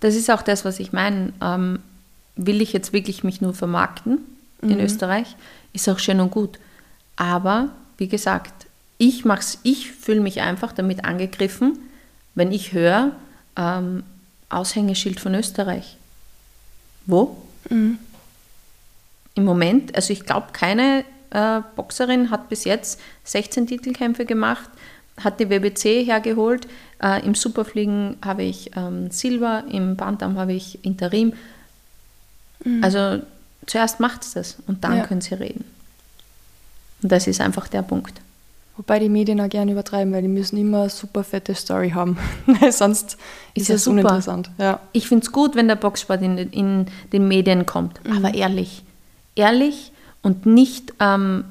[0.00, 1.32] Das ist auch das, was ich meine.
[1.40, 1.78] Ähm,
[2.36, 4.18] will ich jetzt wirklich mich nur vermarkten
[4.62, 4.80] in mhm.
[4.80, 5.36] Österreich?
[5.72, 6.58] Ist auch schön und gut.
[7.16, 8.66] Aber wie gesagt,
[8.98, 11.78] ich mach's, ich fühle mich einfach damit angegriffen,
[12.34, 13.12] wenn ich höre,
[13.56, 14.02] ähm,
[14.48, 15.96] Aushängeschild von Österreich.
[17.06, 17.36] Wo?
[17.68, 17.98] Mhm.
[19.34, 24.68] Im Moment, also ich glaube, keine äh, Boxerin, hat bis jetzt 16 Titelkämpfe gemacht,
[25.18, 26.66] hat die WBC hergeholt.
[27.02, 31.32] Äh, Im Superfliegen habe ich ähm, Silber, im Bantam habe ich Interim.
[32.64, 32.82] Mhm.
[32.82, 33.22] Also
[33.66, 35.06] zuerst macht es das und dann Ja.
[35.06, 35.64] können sie reden.
[37.02, 38.20] Und das ist einfach der Punkt.
[38.76, 42.16] Wobei die Medien auch gerne übertreiben, weil die müssen immer eine super fette Story haben.
[42.70, 43.18] Sonst
[43.54, 43.92] Ist ist, ja es super.
[43.98, 44.50] uninteressant.
[44.58, 44.80] Ja.
[44.92, 48.82] Ich finde es gut, wenn der Boxsport in, in den Medien kommt, aber ehrlich.
[49.34, 51.44] Ehrlich und nicht ähm,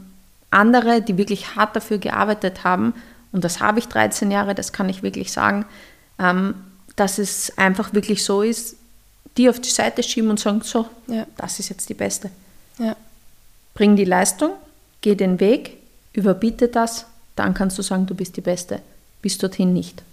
[0.49, 2.93] andere, die wirklich hart dafür gearbeitet haben,
[3.31, 5.65] und das habe ich 13 Jahre, das kann ich wirklich sagen,
[6.19, 6.55] ähm,
[6.95, 8.75] dass es einfach wirklich so ist,
[9.37, 11.25] die auf die Seite schieben und sagen, so, Ja.
[11.37, 12.29] das ist jetzt die Beste.
[12.77, 12.95] Ja.
[13.73, 14.51] Bring die Leistung,
[14.99, 15.77] geh den Weg,
[16.13, 18.81] überbiete das, dann kannst du sagen, du bist die Beste.
[19.21, 20.03] Bis dorthin nicht.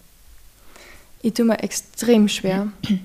[1.23, 2.69] Ich tue mir extrem schwer.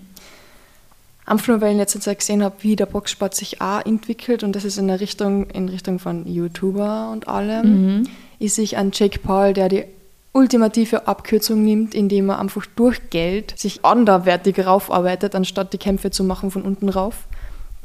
[1.25, 4.43] Einfach nur, weil ich in letzter Zeit gesehen habe, wie der Boxsport sich auch entwickelt
[4.43, 8.05] und das ist in der Richtung, in Richtung von YouTuber und allem,
[8.39, 9.85] ist sich an Jake Paul, der die
[10.33, 16.23] ultimative Abkürzung nimmt, indem er einfach durch Geld sich anderwertig raufarbeitet, anstatt die Kämpfe zu
[16.23, 17.27] machen von unten rauf.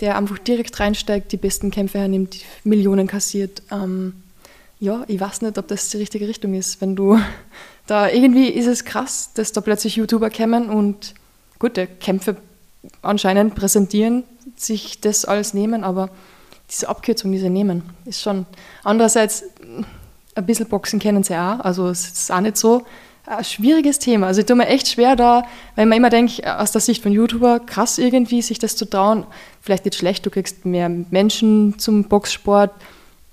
[0.00, 3.62] Der einfach direkt reinsteigt, die besten Kämpfe hernimmt, Millionen kassiert.
[3.70, 4.14] Ähm,
[4.80, 6.80] ja, ich weiß nicht, ob das die richtige Richtung ist.
[6.80, 7.18] Wenn du
[7.86, 11.14] da irgendwie ist es krass, dass da plötzlich YouTuber kommen und
[11.58, 12.36] gute Kämpfe
[13.02, 14.24] anscheinend präsentieren,
[14.56, 16.10] sich das alles nehmen, aber
[16.70, 18.46] diese Abkürzung, die sie nehmen, ist schon.
[18.84, 19.44] Andererseits,
[20.38, 22.84] ein bisschen Boxen kennen sie auch, also es ist auch nicht so
[23.26, 24.28] ein schwieriges Thema.
[24.28, 25.42] Also ich tue mir echt schwer da,
[25.76, 29.26] weil man immer denkt, aus der Sicht von YouTuber, krass irgendwie, sich das zu trauen.
[29.60, 32.70] Vielleicht nicht schlecht, du kriegst mehr Menschen zum Boxsport,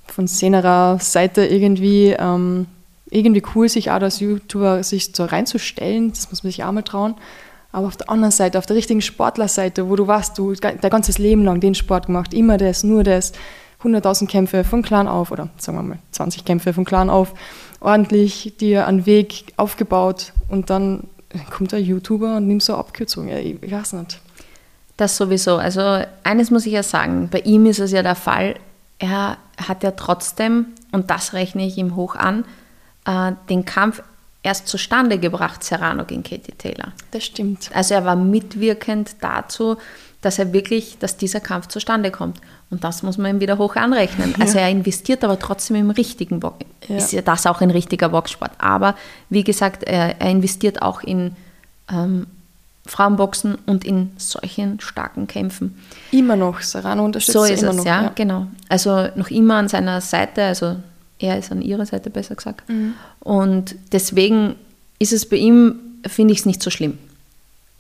[0.08, 2.68] von szenerer Seite irgendwie, ähm,
[3.10, 6.84] irgendwie cool, sich auch als YouTuber sich so reinzustellen, das muss man sich auch mal
[6.84, 7.15] trauen.
[7.72, 11.18] Aber auf der anderen Seite, auf der richtigen Sportlerseite, wo du warst, du dein ganzes
[11.18, 13.34] Leben lang den Sport gemacht, immer das, nur das,
[13.86, 17.34] 100.000 Kämpfe von klein auf oder sagen wir mal 20 Kämpfe von klein auf,
[17.80, 21.08] ordentlich dir einen Weg aufgebaut und dann
[21.52, 23.28] kommt ein YouTuber und nimmt so eine Abkürzung.
[23.28, 24.19] Ja, ich, ich weiß nicht.
[24.98, 25.58] Das sowieso.
[25.58, 28.56] Also eines muss ich ja sagen, bei ihm ist es ja der Fall,
[28.98, 32.45] er hat ja trotzdem, und das rechne ich ihm hoch an,
[33.06, 34.02] äh, den Kampf
[34.41, 36.93] erst zustande gebracht, Serrano gegen Katie Taylor.
[37.12, 37.69] Das stimmt.
[37.74, 39.78] Also er war mitwirkend dazu,
[40.25, 42.41] dass er wirklich, dass dieser Kampf zustande kommt.
[42.71, 44.33] Und das muss man ihm wieder hoch anrechnen.
[44.39, 46.65] Also er investiert aber trotzdem im richtigen Box.
[46.88, 46.97] Ja.
[46.97, 48.51] Ist ja das auch ein richtiger Boxsport.
[48.57, 48.95] Aber
[49.29, 51.35] wie gesagt, er, er investiert auch in
[51.91, 52.25] ähm,
[52.88, 55.77] Frauenboxen und in solchen starken Kämpfen.
[56.11, 57.85] Immer noch, Serrano unterstützt So ist immer es, noch.
[57.85, 58.47] ja, genau.
[58.67, 60.75] Also noch immer an seiner Seite, also
[61.19, 62.67] er ist an ihrer Seite besser gesagt.
[62.67, 62.93] Mhm.
[63.19, 64.55] Und deswegen
[64.97, 65.75] ist es bei ihm,
[66.07, 66.97] finde ich es nicht so schlimm.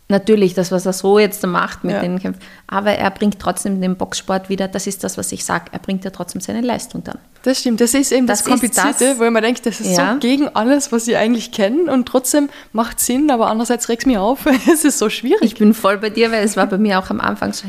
[0.07, 2.01] Natürlich, das, was er so jetzt macht mit Ja.
[2.01, 5.65] den Kämpfen, aber er bringt trotzdem den Boxsport wieder, das ist das, was ich sage,
[5.71, 7.17] er bringt ja trotzdem seine Leistung dann.
[7.41, 9.97] Das stimmt, das ist eben das, Das Komplizierte, das- wo ich mir denke, das ist
[9.97, 10.13] Ja.
[10.13, 14.05] so gegen alles, was ich eigentlich kenne und trotzdem macht Sinn, aber andererseits regt es
[14.05, 14.45] mich auf.
[14.71, 15.41] es ist so schwierig.
[15.41, 17.65] Ich bin voll bei dir, weil es war bei mir auch am Anfang so,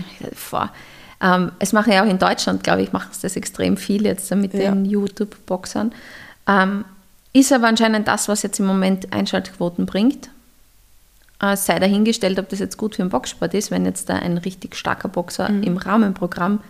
[0.51, 0.71] boah,
[1.23, 4.31] ähm, es machen ja auch in Deutschland, glaube ich, machen es das extrem viel jetzt
[4.35, 4.73] mit Ja.
[4.73, 5.93] den YouTube-Boxern.
[6.47, 6.85] Ähm,
[7.33, 10.29] ist aber anscheinend das, was jetzt im Moment Einschaltquoten bringt.
[11.43, 14.15] Äh, es sei dahingestellt, ob das jetzt gut für den Boxsport ist, wenn jetzt da
[14.17, 16.61] ein richtig starker Boxer im Rahmenprogramm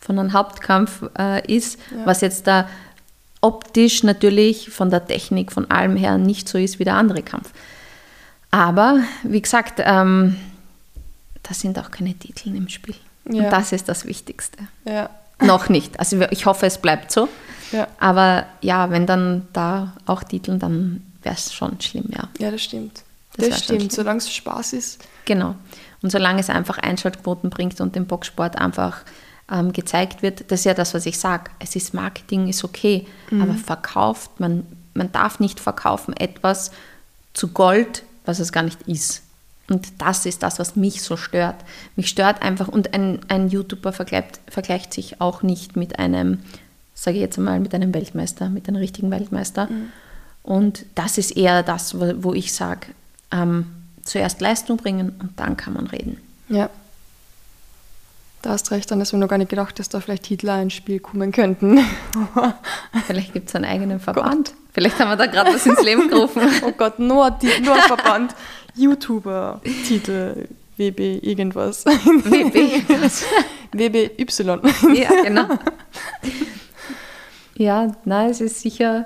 [0.00, 2.68] von einem Hauptkampf äh, ist, was jetzt da
[3.42, 7.52] optisch natürlich von der Technik, von allem her nicht so ist wie der andere Kampf.
[8.50, 10.36] Aber wie gesagt, ähm,
[11.42, 12.96] da sind auch keine Titel im Spiel.
[13.30, 13.44] Ja.
[13.44, 14.58] Und das ist das Wichtigste.
[14.84, 15.10] ja.
[15.42, 15.98] Noch nicht.
[15.98, 17.26] Also ich hoffe, es bleibt so.
[17.72, 17.88] Ja.
[17.98, 22.28] Aber ja, wenn dann da auch Titel, dann wäre es schon schlimm, ja.
[22.38, 23.02] ja, das stimmt.
[23.36, 25.04] Das Das, stimmt, solange es Spaß ist.
[25.24, 25.54] Genau.
[26.02, 29.02] Und solange es einfach Einschaltquoten bringt und dem Boxsport einfach
[29.50, 31.50] ähm, gezeigt wird, das ist ja das, was ich sage.
[31.58, 36.70] Es ist Marketing, ist okay, aber verkauft, man, man darf nicht verkaufen etwas
[37.34, 39.22] zu Gold, was es gar nicht ist.
[39.68, 41.56] Und das ist das, was mich so stört.
[41.94, 46.40] Mich stört einfach, und ein, ein YouTuber vergleicht, vergleicht sich auch nicht mit einem,
[46.94, 49.68] sage ich jetzt einmal, mit einem Weltmeister, mit einem richtigen Weltmeister.
[50.42, 52.88] Und das ist eher das, wo, wo ich sage,
[53.32, 53.66] ähm,
[54.04, 56.18] zuerst Leistung bringen und dann kann man reden.
[56.48, 56.68] Ja.
[58.42, 60.72] Da hast recht, dann du mir noch gar nicht gedacht, dass da vielleicht Hitler ins
[60.72, 61.78] Spiel kommen könnten.
[63.06, 64.54] Vielleicht gibt es einen eigenen Verband.
[64.72, 66.40] Vielleicht haben wir da gerade was ins Leben gerufen.
[66.64, 68.34] oh Gott, nur, ein Ti- nur Verband.
[68.74, 71.84] YouTuber, Titel, WB, irgendwas.
[71.84, 72.82] WB.
[73.72, 74.94] WBY.
[74.94, 75.46] ja, genau.
[77.56, 79.04] Ja, nein, es ist sicher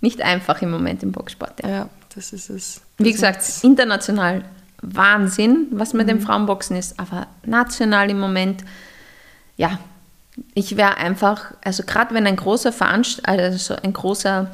[0.00, 1.60] nicht einfach im Moment im Boxsport.
[1.64, 1.68] Ja.
[1.68, 2.82] Ja, das ist es.
[3.04, 4.44] Wie Das gesagt, international
[4.82, 8.64] Wahnsinn, was mit dem Frauenboxen ist, aber national im Moment,
[9.56, 9.78] ja,
[10.54, 14.50] ich wäre einfach, also gerade wenn ein großer Veranst also ein großer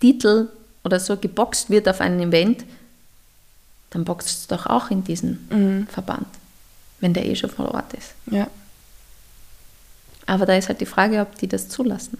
[0.00, 0.48] Titel
[0.82, 2.64] oder so geboxt wird auf einem Event,
[3.90, 6.26] dann boxt es doch auch in diesen Verband,
[7.00, 8.14] wenn der eh schon vor Ort ist.
[8.26, 8.48] Ja.
[10.26, 12.18] Aber da ist halt die Frage, ob die das zulassen.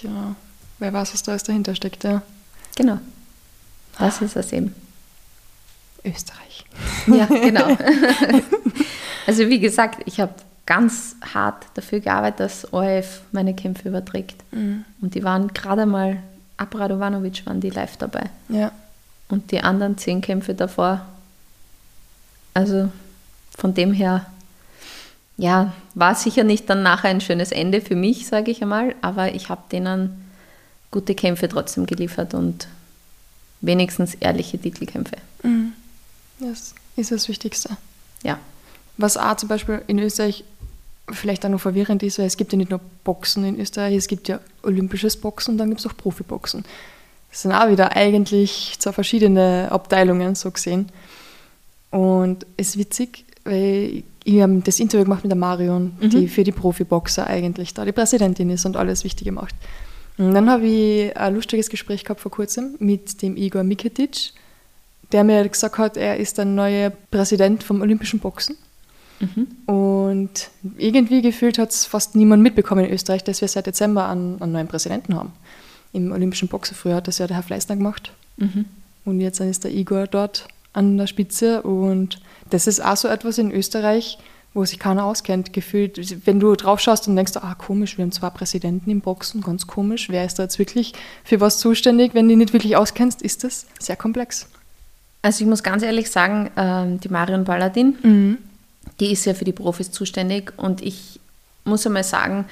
[0.00, 0.36] Genau.
[0.78, 2.22] Wer weiß, was da alles dahinter steckt, ja.
[2.76, 3.00] Genau.
[3.98, 4.74] Das ist es eben.
[6.04, 6.64] Österreich.
[7.06, 7.66] Ja, genau.
[9.26, 10.32] also wie gesagt, ich habe
[10.66, 14.36] ganz hart dafür gearbeitet, dass ORF meine Kämpfe überträgt.
[14.52, 14.84] Mhm.
[15.00, 16.18] Und die waren gerade mal,
[16.56, 18.24] ab Radovanovic waren die live dabei.
[18.48, 18.72] Ja.
[19.28, 21.06] Und die anderen zehn Kämpfe davor.
[22.54, 22.90] Also
[23.56, 24.26] von dem her,
[25.36, 29.34] ja, war sicher nicht dann nachher ein schönes Ende für mich, sage ich einmal, aber
[29.34, 30.30] ich habe denen
[30.90, 32.68] gute Kämpfe trotzdem geliefert und
[33.60, 35.16] wenigstens ehrliche Titelkämpfe.
[35.42, 35.72] Mhm.
[36.40, 37.76] Das ist das Wichtigste.
[38.22, 38.38] Ja.
[38.96, 40.44] Was auch zum Beispiel in Österreich
[41.10, 44.08] vielleicht auch noch verwirrend ist, weil es gibt ja nicht nur Boxen in Österreich, es
[44.08, 46.64] gibt ja olympisches Boxen und dann gibt es auch Profiboxen.
[47.30, 50.88] Das sind auch wieder eigentlich zwei verschiedene Abteilungen, so gesehen.
[51.90, 56.10] Und es ist witzig, weil ich habe das Interview gemacht mit der Marion, Mhm.
[56.10, 59.54] die für die Profiboxer eigentlich da die Präsidentin ist und alles Wichtige macht.
[60.18, 64.32] Und dann habe ich ein lustiges Gespräch gehabt vor kurzem mit dem Igor Miketic,
[65.12, 68.56] der mir gesagt hat, er ist der neue Präsident vom Olympischen Boxen.
[69.66, 74.40] Und irgendwie gefühlt hat es fast niemand mitbekommen in Österreich, dass wir seit Dezember einen,
[74.40, 75.32] einen neuen Präsidenten haben.
[75.92, 78.12] Im Olympischen Boxen früher hat das ja der Herr Fleißner gemacht.
[79.04, 81.62] Und jetzt ist der Igor dort an der Spitze.
[81.62, 84.18] Und das ist auch so etwas in Österreich,
[84.58, 85.52] wo sich keiner auskennt.
[85.52, 89.40] Gefühlt, wenn du drauf schaust und denkst, ah, komisch, wir haben zwei Präsidenten im Boxen,
[89.40, 90.08] ganz komisch.
[90.10, 92.12] Wer ist da jetzt wirklich für was zuständig?
[92.12, 94.48] Wenn du nicht wirklich auskennst, ist das sehr komplex.
[95.22, 98.38] Also ich muss ganz ehrlich sagen, ähm, die Marion Balladin, Mhm.
[98.98, 101.20] die ist ja für die Profis zuständig und ich
[101.64, 102.44] muss einmal sagen,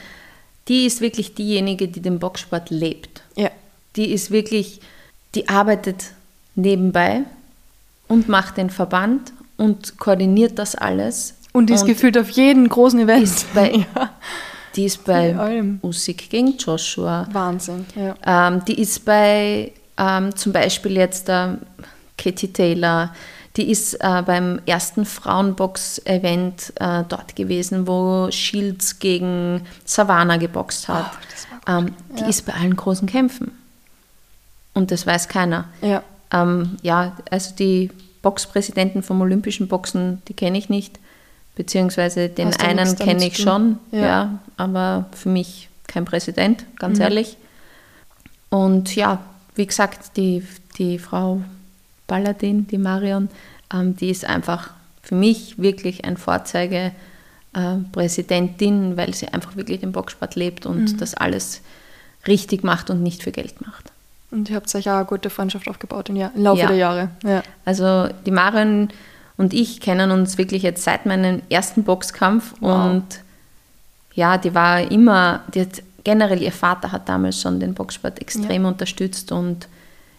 [0.69, 3.23] die ist wirklich diejenige, die den Boxsport lebt.
[3.37, 3.51] Ja,
[3.97, 4.81] Die ist wirklich,
[5.35, 6.11] die arbeitet
[6.55, 7.23] nebenbei
[8.09, 11.35] und macht den Verband und koordiniert das alles.
[11.57, 13.25] Und die ist gefühlt auf jeden großen Event.
[13.25, 14.11] ist bei, ja.
[14.75, 15.35] die ist bei.
[15.83, 17.27] Usyk gegen Joshua.
[17.33, 18.14] Wahnsinn, ja.
[18.49, 21.59] Ähm, die ist bei ähm, zum Beispiel jetzt ähm,
[22.19, 23.14] Katie Taylor,
[23.57, 31.11] die ist äh, beim ersten Frauenbox-Event äh, dort gewesen, wo Shields gegen Savannah geboxt hat.
[31.66, 32.29] Oh, ähm, die Ja.
[32.29, 33.53] ist bei allen großen Kämpfen.
[34.75, 35.64] Und das weiß keiner.
[35.81, 37.90] Ja, Ähm, ja, also die
[38.21, 40.99] Boxpräsidenten vom Olympischen Boxen, die kenne ich nicht.
[41.57, 44.01] Beziehungsweise den Hast einen kenne ich schon, Ja.
[44.01, 44.38] ja.
[44.57, 47.03] aber für mich kein Präsident, ganz Mhm.
[47.05, 47.37] ehrlich.
[48.51, 49.19] Und ja,
[49.55, 50.47] wie gesagt, die,
[50.79, 51.40] die Frau
[52.07, 53.29] Balladin, die Marion,
[53.73, 54.71] ähm, die ist einfach
[55.03, 56.92] für mich wirklich ein Vorzeige
[57.55, 60.97] äh, Präsidentin, weil sie einfach wirklich den Boxsport lebt und Mhm.
[60.99, 61.62] das alles
[62.27, 63.92] richtig macht und nicht für Geld macht.
[64.33, 66.66] und ihr habt euch auch eine gute Freundschaft aufgebaut im, Jahr, im Laufe Ja.
[66.66, 67.09] der Jahre.
[67.25, 67.42] Ja.
[67.64, 68.88] Also die Marion
[69.37, 72.87] und ich kennen uns wirklich jetzt seit meinem ersten Boxkampf Wow.
[72.90, 73.05] und
[74.14, 78.64] ja, die war immer, die hat, generell ihr Vater hat damals schon den Boxsport extrem
[78.64, 79.68] unterstützt und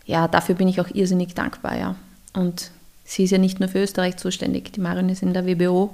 [0.06, 1.96] ja, dafür bin ich auch irrsinnig dankbar, ja.
[2.34, 2.72] Und
[3.04, 5.94] sie ist ja nicht nur für Österreich zuständig, die Marion ist in der WBO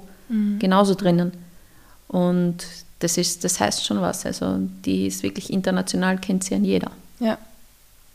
[0.58, 1.32] genauso drinnen
[2.08, 2.56] und
[3.00, 6.90] das ist, das heißt schon was, also die ist wirklich international, kennt sie an jeder.
[7.20, 7.38] ja.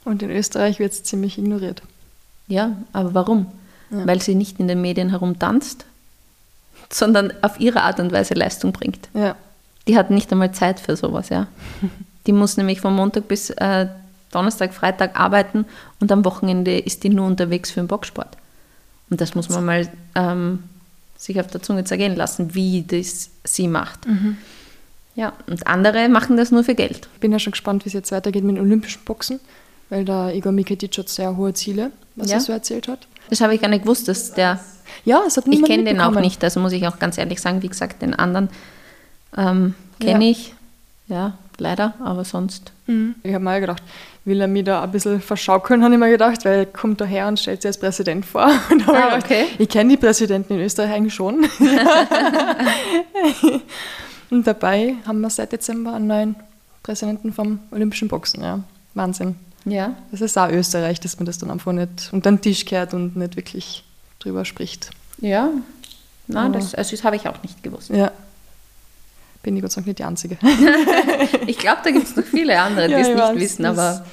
[0.06, 1.82] Und in Österreich wird es ziemlich ignoriert.
[2.48, 3.48] Ja, aber warum?
[3.91, 4.06] Ja.
[4.06, 5.86] Weil sie nicht in den Medien herumtanzt,
[6.91, 9.10] sondern auf ihre Art und Weise Leistung bringt.
[9.13, 9.36] Ja,
[9.88, 11.47] Die hat nicht einmal Zeit für sowas, ja.
[12.28, 13.88] Die muss nämlich von Montag bis äh,
[14.32, 15.65] Donnerstag, Freitag arbeiten
[15.99, 18.38] und am Wochenende ist die nur unterwegs für den Boxsport.
[19.10, 20.63] Und das muss man mal ähm,
[21.17, 24.02] sich auf der Zunge zergehen lassen, wie das sie macht.
[25.15, 27.10] Ja, und andere machen das nur für Geld.
[27.19, 29.39] bin ja schon gespannt, wie es jetzt weitergeht mit den Olympischen Boxen,
[29.89, 32.36] weil da Igor Miketic hat sehr hohe Ziele, was Ja.
[32.36, 33.08] er so erzählt hat.
[33.30, 34.60] Das habe ich gar nicht gewusst, dass der
[35.06, 37.39] Ja, es hat Ich niemand kenne den auch nicht, also muss ich auch ganz ehrlich
[37.42, 38.50] sagen, wie gesagt, den anderen
[39.38, 40.32] ähm, kenne Ja.
[40.32, 40.54] ich.
[41.08, 42.72] Ja, leider, aber sonst.
[42.88, 43.15] Mhm.
[43.24, 43.82] Ich habe mal gedacht,
[44.26, 47.28] will er mich da ein bisschen verschaukeln, habe ich mir gedacht, weil er kommt daher
[47.28, 48.46] und stellt sich als Präsident vor.
[48.70, 49.46] Und Ah, ich gedacht, okay.
[49.58, 51.46] Ich kenne die Präsidenten in Österreich eigentlich schon.
[54.30, 56.36] und dabei haben wir seit Dezember einen neuen
[56.84, 58.44] Präsidenten vom Olympischen Boxen.
[58.44, 58.60] Ja,
[58.94, 59.36] Wahnsinn.
[59.65, 59.95] Ja.
[60.12, 63.15] Das ist auch Österreich, dass man das dann einfach nicht unter den Tisch kehrt und
[63.15, 63.83] nicht wirklich
[64.19, 64.89] drüber spricht.
[65.19, 65.49] Ja.
[66.27, 67.89] Nein, das, also das habe ich auch nicht gewusst.
[67.89, 68.12] Ja.
[69.41, 70.37] Bin ich Gott sei Dank nicht die Einzige.
[71.47, 73.65] Ich glaube, da gibt es noch viele andere, die Ja, es ich nicht weiß, wissen,
[73.65, 74.05] aber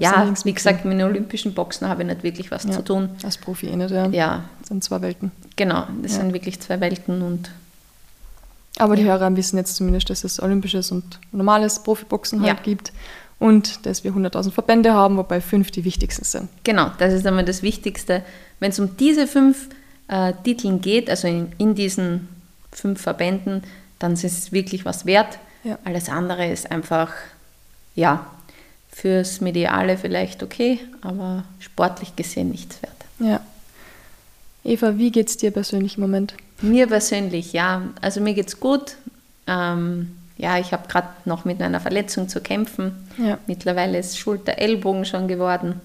[0.00, 2.72] ja, wie gesagt, mit den Olympischen Boxen habe ich nicht wirklich was Ja.
[2.72, 3.10] zu tun.
[3.22, 4.06] Als Profi eh nicht, ja.
[4.08, 5.30] Ja, Das sind zwei Welten.
[5.56, 6.18] genau, das Ja.
[6.20, 7.50] sind wirklich zwei Welten und
[8.78, 12.92] Aber die Hörer wissen jetzt zumindest, dass es olympisches und normales Profiboxen halt gibt
[13.42, 16.48] und dass wir 100.000 Verbände haben, wobei fünf die wichtigsten sind.
[16.62, 18.22] Genau, das ist einmal das Wichtigste.
[18.60, 19.68] Wenn es um diese fünf
[20.06, 22.28] äh, Titeln geht, also in, in diesen
[22.70, 23.64] fünf Verbänden,
[23.98, 25.40] dann ist es wirklich was wert.
[25.64, 25.76] Ja.
[25.82, 27.12] Alles andere ist einfach,
[27.96, 28.24] ja,
[28.92, 32.92] fürs Mediale vielleicht okay, aber sportlich gesehen nichts wert.
[33.18, 33.40] Ja.
[34.62, 36.34] Eva, wie geht es dir persönlich im Moment?
[36.60, 37.82] Mir persönlich, ja.
[38.00, 38.94] Also mir geht's gut.
[39.48, 40.12] Ähm,
[40.42, 43.08] ja, ich habe gerade noch mit einer Verletzung zu kämpfen.
[43.16, 43.38] Ja.
[43.46, 45.80] Mittlerweile ist Schulter, Ellbogen schon geworden.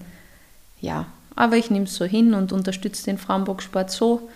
[0.80, 1.06] Ja,
[1.36, 4.28] aber ich nehme es so hin und unterstütze den Frauenboxsport so.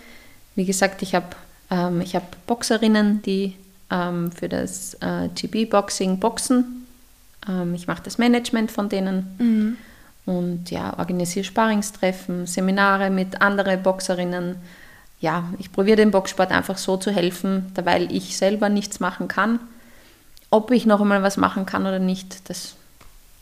[0.55, 1.27] Wie gesagt, ich habe
[1.73, 3.57] ähm, ich hab Boxerinnen, die
[3.91, 6.87] ähm, für das äh, GB-Boxing boxen.
[7.49, 9.77] Ähm, ich mache das Management von denen Mhm.
[10.25, 14.55] und ja, organisiere Sparringstreffen, Seminare mit anderen Boxerinnen.
[15.19, 19.27] Ja, ich probiere dem Boxsport einfach so zu helfen, da weil ich selber nichts machen
[19.27, 19.59] kann.
[20.53, 22.75] Ob ich noch einmal was machen kann oder nicht, das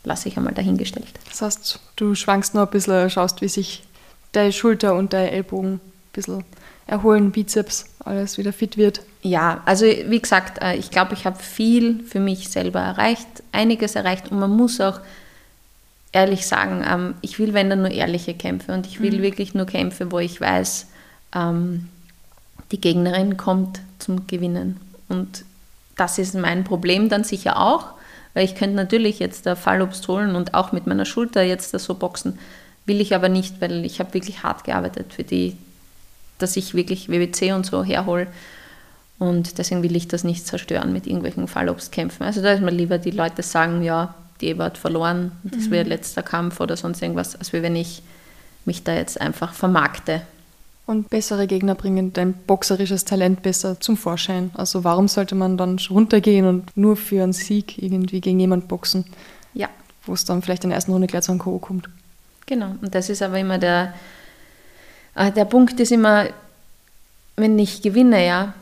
[0.05, 1.11] lasse ich einmal dahingestellt.
[1.27, 3.83] Das heißt, du schwankst noch ein bisschen, schaust, wie sich
[4.31, 5.81] deine Schulter und deine Ellbogen ein
[6.13, 6.45] bisschen
[6.87, 9.01] erholen, Bizeps, alles wieder fit wird.
[9.23, 13.95] Ja, also wie gesagt, äh, ich glaube, ich habe viel für mich selber erreicht, einiges
[13.95, 15.01] erreicht und man muss auch
[16.13, 19.65] ehrlich sagen, ähm, ich will, wenn dann nur ehrliche Kämpfe und ich will wirklich nur
[19.65, 20.87] Kämpfe, wo ich weiß,
[21.35, 21.89] ähm,
[22.71, 24.79] die Gegnerin kommt zum Gewinnen.
[25.09, 25.43] Und
[26.01, 27.89] das ist mein Problem dann sicher auch,
[28.33, 31.79] weil ich könnte natürlich jetzt der Fallobst holen und auch mit meiner Schulter jetzt da
[31.79, 32.39] so boxen,
[32.87, 35.55] will ich aber nicht, weil ich habe wirklich hart gearbeitet für die,
[36.39, 38.25] dass ich wirklich WWC und so herhole.
[39.19, 42.25] Und deswegen will ich das nicht zerstören mit irgendwelchen Fallobstkämpfen.
[42.25, 45.87] Also da ist mir lieber, die Leute sagen, ja, die Eva hat verloren, das wäre
[45.87, 48.01] letzter Kampf oder sonst irgendwas, als wenn ich
[48.65, 50.23] mich da jetzt einfach vermarkte.
[50.85, 54.51] Und bessere Gegner bringen dein boxerisches Talent besser zum Vorschein.
[54.55, 59.05] Also warum sollte man dann runtergehen und nur für einen Sieg irgendwie gegen jemanden boxen,
[59.53, 59.69] Ja,
[60.05, 61.59] wo es dann vielleicht in der ersten Runde gleich zu einem K.O.
[61.59, 61.87] kommt?
[62.47, 63.93] Genau, und das ist aber immer der,
[65.15, 66.25] äh, der Punkt ist immer,
[67.37, 68.53] wenn ich gewinne, ja,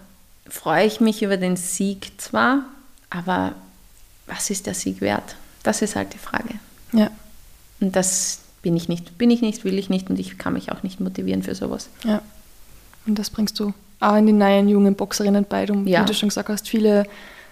[0.47, 2.65] freue ich mich über den Sieg zwar,
[3.09, 3.53] aber
[4.27, 5.35] was ist der Sieg wert?
[5.63, 6.55] Das ist halt die Frage.
[6.91, 7.09] Ja,
[7.79, 10.71] Und das bin ich nicht, bin ich nicht, will ich nicht und ich kann mich
[10.71, 11.89] auch nicht motivieren für sowas.
[12.03, 12.21] ja.
[13.07, 15.65] Und das bringst du auch in die neuen jungen Boxerinnen bei.
[15.65, 16.01] Du, Ja.
[16.01, 17.05] Wie du schon gesagt hast, viele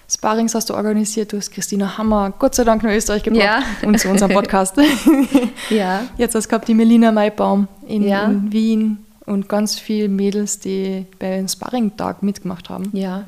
[0.10, 1.32] Sparrings hast du organisiert.
[1.34, 3.64] Du hast Christina Hammer, Gott sei Dank nach Österreich gebracht Ja.
[3.88, 4.76] und zu unserem Podcast.
[5.70, 8.26] Ja, Jetzt hast du gehabt die Melina Maibaum in, Ja.
[8.26, 12.90] in Wien und ganz viele Mädels, die beim Sparring-Tag mitgemacht haben.
[12.94, 13.24] ja.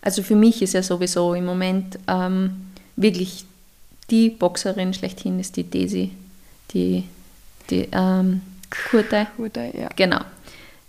[0.00, 2.50] Also für mich ist ja sowieso im Moment ähm,
[2.96, 3.44] wirklich
[4.10, 6.12] die Boxerin schlechthin ist die Daisy,
[6.72, 7.04] die,
[7.70, 8.40] die ähm,
[8.90, 9.26] Kurte.
[9.36, 9.88] Wurde, ja.
[9.96, 10.20] Genau.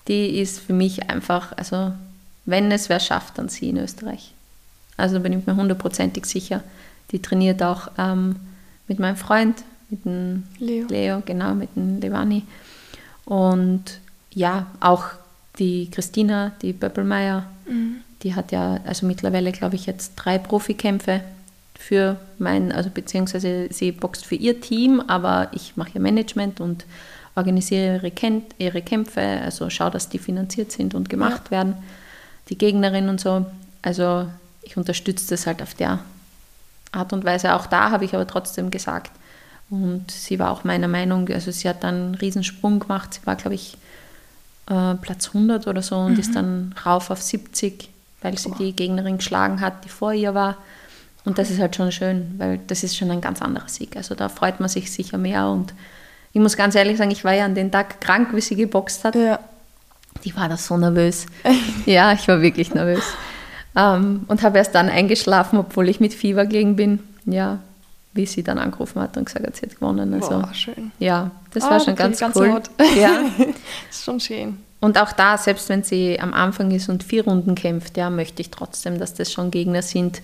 [0.07, 1.93] Die ist für mich einfach, also
[2.45, 4.33] wenn es wer schafft, dann sie in Österreich.
[4.97, 6.63] Also da bin ich mir hundertprozentig sicher.
[7.11, 8.35] Die trainiert auch ähm,
[8.87, 10.87] mit meinem Freund, mit dem Leo.
[10.87, 12.43] Leo, genau, mit dem Levani.
[13.25, 13.99] Und
[14.31, 15.05] ja, auch
[15.57, 17.45] die Christina, die Böppelmeier,
[18.23, 21.21] die hat ja, also mittlerweile glaube ich jetzt drei Profikämpfe
[21.79, 26.85] für mein, also beziehungsweise sie boxt für ihr Team, aber ich mache ihr Management und
[27.35, 31.75] organisiere ihre, Ken ihre Kämpfe, also schaue, dass die finanziert sind und gemacht werden,
[32.49, 33.45] die Gegnerin und so.
[33.81, 34.27] Also
[34.61, 35.99] ich unterstütze das halt auf der
[36.91, 37.55] Art und Weise.
[37.55, 39.11] Auch da habe ich aber trotzdem gesagt,
[39.69, 43.13] und sie war auch meiner Meinung, also sie hat dann einen Riesensprung gemacht.
[43.13, 43.77] Sie war, glaube ich,
[44.67, 47.89] äh, Platz 100 oder so und ist dann rauf auf 70,
[48.21, 50.57] weil sie die Gegnerin geschlagen hat, die vor ihr war.
[51.25, 53.97] Und das ist halt schon schön, weil das ist schon ein ganz anderer Sieg.
[53.97, 55.47] Also da freut man sich sicher mehr.
[55.47, 55.73] Und
[56.33, 59.03] ich muss ganz ehrlich sagen, ich war ja an den Tag krank, wie sie geboxt
[59.03, 59.15] hat.
[59.15, 59.39] Ja.
[60.23, 61.25] Die war da so nervös.
[61.85, 63.03] ja, ich war wirklich nervös.
[63.75, 66.99] Ähm, und habe erst dann eingeschlafen, obwohl ich mit Fieber gelegen bin.
[67.25, 67.59] Ja,
[68.13, 70.13] wie sie dann angerufen hat und gesagt hat, sie hat gewonnen.
[70.13, 70.91] Also, Boah, schön.
[70.99, 72.47] ja, das Ah, war schon ganz ich cool.
[72.47, 72.69] Gänsehaut.
[72.97, 73.21] Ja.
[73.89, 74.57] ist schon schön.
[74.79, 78.41] Und auch da, selbst wenn sie am Anfang ist und vier Runden kämpft, ja, möchte
[78.41, 80.21] ich trotzdem, dass das schon Gegner sind,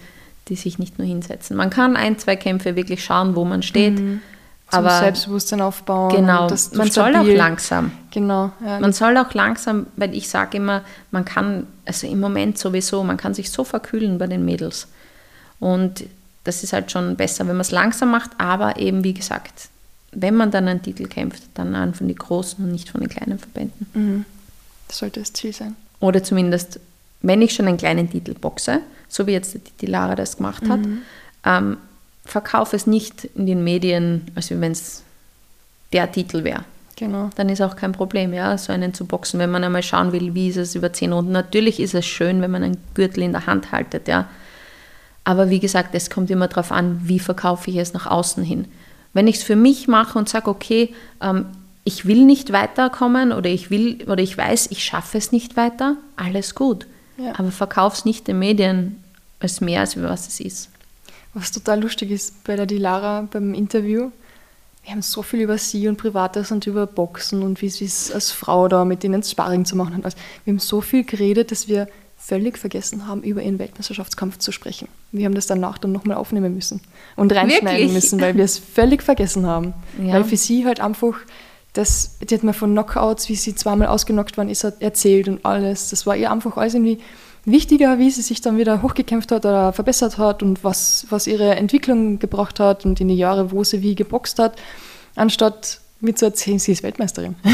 [0.48, 1.56] die sich nicht nur hinsetzen.
[1.58, 3.98] Man kann ein, zwei Kämpfe wirklich schauen, wo man steht.
[3.98, 4.22] Zum
[4.70, 6.16] Aber Selbstbewusstsein aufbauen.
[6.16, 7.92] genau, man soll auch stabil- langsam.
[8.12, 8.80] Genau, ja.
[8.80, 13.18] Man soll auch langsam, weil ich sage immer, man kann, also im Moment sowieso, man
[13.18, 14.88] kann sich so verkühlen bei den Mädels.
[15.60, 16.04] Und
[16.44, 19.70] das ist halt schon besser, wenn man es langsam macht, aber eben wie gesagt,
[20.12, 23.10] wenn man dann einen Titel kämpft, dann an von den großen und nicht von den
[23.10, 23.88] kleinen Verbänden.
[23.94, 24.26] Mhm.
[24.88, 25.76] Das sollte das Ziel sein.
[26.00, 26.80] Oder zumindest,
[27.22, 28.80] wenn ich schon einen kleinen Titel boxe,
[29.16, 30.82] so wie jetzt die, Lara das gemacht hat,
[31.46, 31.78] ähm,
[32.26, 35.04] verkaufe es nicht in den Medien, als wenn es
[35.94, 36.66] der Titel wäre
[36.98, 37.30] Genau.
[37.36, 40.34] dann ist auch kein Problem, ja, so einen zu boxen, wenn man einmal schauen will,
[40.34, 41.34] wie ist es über zehn Runden.
[41.34, 44.30] Natürlich ist es schön, wenn man einen Gürtel in der Hand haltet, ja.
[45.26, 48.66] Aber wie gesagt, es kommt immer darauf an, wie verkaufe ich es nach außen hin.
[49.12, 51.48] Wenn ich es für mich mache und sage, okay, ähm,
[51.84, 55.98] ich will nicht weiterkommen oder ich will oder ich weiß, ich schaffe es nicht weiter,
[56.16, 56.88] alles gut.
[57.18, 57.38] Ja.
[57.38, 59.04] Aber verkauf es nicht den Medien
[59.40, 60.70] als mehr, als was es ist.
[61.34, 64.12] Was total lustig ist bei der Dilara beim Interview,
[64.86, 68.12] wir haben so viel über sie und Privates und über Boxen und wie sie es
[68.12, 70.06] als Frau da mit ihnen Sparring zu machen hat.
[70.06, 74.52] Also wir haben so viel geredet, dass wir völlig vergessen haben, über ihren Weltmeisterschaftskampf zu
[74.52, 74.88] sprechen.
[75.12, 76.82] Wir haben das danach dann nochmal aufnehmen müssen
[77.16, 77.94] und reinschneiden Wirklich?
[77.94, 79.74] müssen, weil wir es völlig vergessen haben.
[80.00, 80.14] Ja.
[80.14, 81.16] Weil für sie halt einfach,
[81.74, 85.90] das, die hat mir von Knockouts, wie sie zweimal ausgenockt worden ist, erzählt und alles.
[85.90, 87.00] Das war ihr einfach alles irgendwie
[87.46, 91.56] wichtiger, wie sie sich dann wieder hochgekämpft hat oder verbessert hat und was, was ihre
[91.56, 94.58] Entwicklung gebracht hat und in die Jahre, wo sie wie geboxt hat,
[95.16, 97.36] anstatt mir zu erzählen, sie ist Weltmeisterin.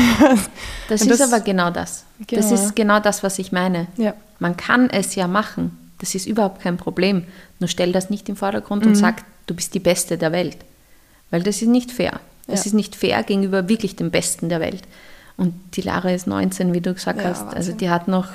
[0.90, 2.06] Das Und ist das- aber genau das.
[2.20, 2.54] Das Genau.
[2.54, 3.88] ist genau das, was ich meine.
[3.98, 4.14] Ja.
[4.40, 5.78] Man kann es ja machen.
[6.00, 7.24] Das ist überhaupt kein Problem.
[7.60, 8.90] Nur stell das nicht im Vordergrund Mhm.
[8.90, 10.58] und sag, du bist die Beste der Welt.
[11.30, 12.20] Weil das ist nicht fair.
[12.48, 12.66] Das Ja.
[12.68, 14.82] ist nicht fair gegenüber wirklich dem Besten der Welt.
[15.38, 17.42] Und die Lara ist 19, wie du gesagt Ja, hast.
[17.44, 17.78] Also Wahnsinn.
[17.78, 18.28] die hat noch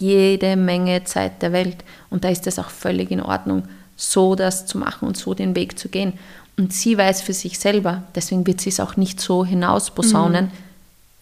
[0.00, 1.76] jede Menge Zeit der Welt.
[2.10, 3.64] Und da ist es auch völlig in Ordnung,
[3.96, 6.14] so das zu machen und so den Weg zu gehen.
[6.56, 10.50] Und sie weiß für sich selber, deswegen wird sie es auch nicht so hinausposaunen,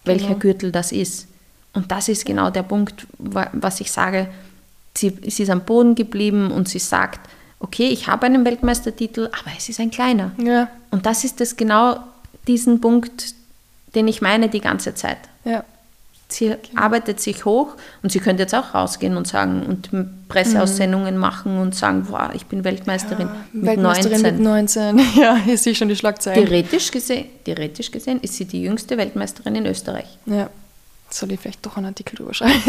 [0.05, 0.39] welcher Genau.
[0.39, 1.27] Gürtel das ist.
[1.75, 4.29] Und das ist genau der Punkt, wa- was ich sage.
[4.97, 7.21] Sie, sie ist am Boden geblieben und sie sagt,
[7.61, 10.33] okay, ich habe einen Weltmeistertitel, aber es ist ein kleiner.
[10.43, 11.99] Ja, Und das ist das genau
[12.49, 13.35] diesen Punkt,
[13.95, 15.19] den ich meine die ganze Zeit.
[15.45, 15.65] ja.
[16.31, 17.69] Sie arbeitet sich hoch
[18.03, 19.89] und sie könnte jetzt auch rausgehen und sagen und
[20.29, 24.35] Presseaussendungen machen und sagen, wow, ich bin Weltmeisterin mit Weltmeisterin 19.
[24.35, 25.01] mit 19.
[25.17, 26.45] Ja, hier sehe ich schon die Schlagzeilen.
[26.45, 30.19] Theoretisch gesehen, theoretisch gesehen ist sie die jüngste Weltmeisterin in Österreich.
[30.27, 30.51] Ja.
[31.09, 32.63] Soll ich vielleicht doch einen Artikel drüber schreiben?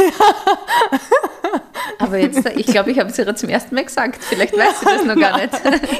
[2.00, 4.24] Aber jetzt, ich glaube, ich habe es ihr zum ersten Mal gesagt.
[4.24, 5.54] Vielleicht weiß sie das noch gar nicht.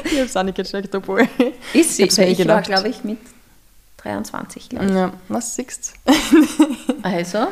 [0.04, 1.28] ich habe es auch nicht gecheckt, obwohl.
[1.74, 2.04] Ist sie?
[2.04, 3.18] mir eh Ich war, glaube ich, mit
[4.02, 4.92] 23, glaube ich.
[4.92, 5.94] Ja, was siehst
[7.02, 7.48] Also,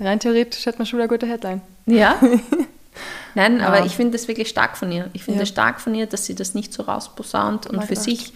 [0.00, 1.60] Rein theoretisch hätte man schon wieder eine gute Headline.
[1.86, 2.16] ja.
[3.34, 3.68] Nein, Ja.
[3.68, 5.08] aber ich finde das wirklich stark von ihr.
[5.14, 5.42] Ich finde Ja.
[5.44, 8.34] es stark von ihr, dass sie das nicht so rausposaunt und für sich.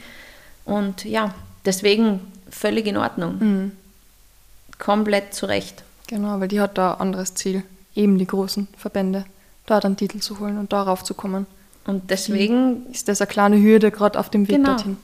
[0.64, 1.34] Und ja,
[1.66, 3.36] deswegen völlig in Ordnung.
[3.38, 3.72] Mhm.
[4.78, 5.82] Komplett zurecht.
[6.06, 7.62] Genau, weil die hat da ein anderes Ziel.
[7.94, 9.24] Eben die großen Verbände.
[9.66, 11.46] Da dann Titel zu holen und darauf zu kommen.
[11.86, 14.70] Und deswegen Ist das eine kleine Hürde gerade auf dem Weg Genau.
[14.70, 14.96] dorthin?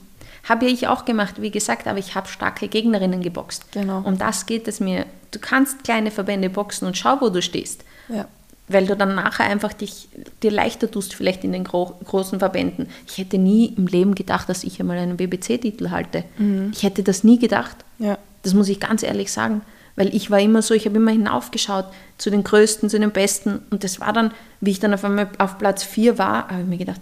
[0.45, 3.71] Habe ich auch gemacht, wie gesagt, aber ich habe starke Gegnerinnen geboxt.
[3.73, 4.03] Genau.
[4.05, 5.07] Um das geht es mir.
[5.31, 7.85] Du kannst kleine Verbände boxen und schau, wo du stehst.
[8.09, 8.27] Ja.
[8.69, 10.09] Weil du dann nachher einfach dich,
[10.43, 12.89] dir leichter tust, vielleicht in den gro großen Verbänden.
[13.07, 16.25] Ich hätte nie im Leben gedacht, dass ich einmal einen BBC-Titel halte.
[16.73, 17.77] Ich hätte das nie gedacht.
[17.99, 18.19] Ja.
[18.43, 19.63] Das muss ich ganz ehrlich sagen.
[19.95, 21.87] Weil ich war immer so, ich habe immer hinaufgeschaut
[22.19, 23.61] zu den Größten, zu den Besten.
[23.71, 26.67] Und das war dann, wie ich dann auf einmal auf Platz 4 war, habe ich
[26.67, 27.01] mir gedacht,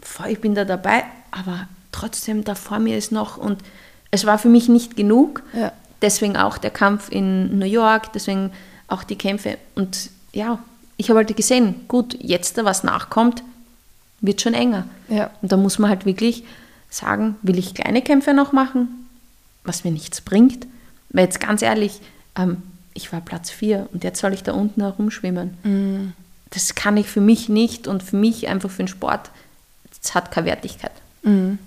[0.00, 3.36] voll, ich bin da dabei, aber trotzdem da vor mir ist noch.
[3.36, 3.58] Und
[4.10, 5.42] es war für mich nicht genug.
[5.52, 5.72] Ja.
[6.02, 8.52] Deswegen auch der Kampf in New York, deswegen
[8.88, 9.58] auch die Kämpfe.
[9.74, 10.58] Und ja,
[10.96, 13.42] ich habe halt gesehen, gut, jetzt da was nachkommt,
[14.20, 14.86] wird schon enger.
[15.08, 15.30] Ja.
[15.40, 16.44] Und da muss man halt wirklich
[16.90, 19.06] sagen, will ich kleine Kämpfe noch machen,
[19.64, 20.66] was mir nichts bringt.
[21.10, 22.00] Weil jetzt ganz ehrlich,
[22.36, 22.62] ähm,
[22.94, 26.14] ich war Platz 4 und jetzt soll ich da unten herumschwimmen.
[26.50, 29.30] Das kann ich für mich nicht und für mich einfach für den Sport,
[30.02, 30.92] das hat keine Wertigkeit.
[31.22, 31.58] Mhm.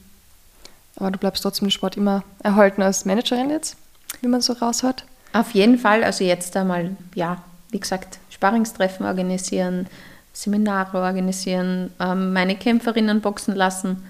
[1.00, 3.78] Aber du bleibst trotzdem im Sport immer erhalten als Managerin jetzt,
[4.22, 5.06] wie man so raushört.
[5.34, 7.42] Auf jeden Fall, also jetzt einmal, ja,
[7.72, 9.88] wie gesagt, Sparringstreffen organisieren,
[10.34, 14.04] Seminare organisieren, ähm, meine Kämpferinnen boxen lassen.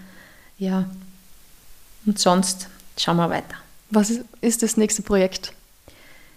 [0.57, 0.85] Ja,
[2.05, 2.67] und sonst
[2.97, 3.55] schauen wir weiter.
[3.91, 4.11] Was
[4.41, 5.53] ist, das nächste Projekt?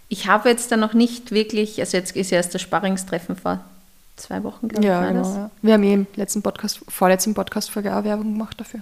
[0.09, 3.61] Ich habe jetzt da noch nicht wirklich, also jetzt ist ja erst das Sparringstreffen vor
[4.17, 5.35] zwei Wochen, glaube Ja, ich, war genau.
[5.35, 5.51] Ja.
[5.63, 8.81] Wir haben eh im letzten Podcast, vorletzten Podcast-Folge auch Werbung gemacht dafür.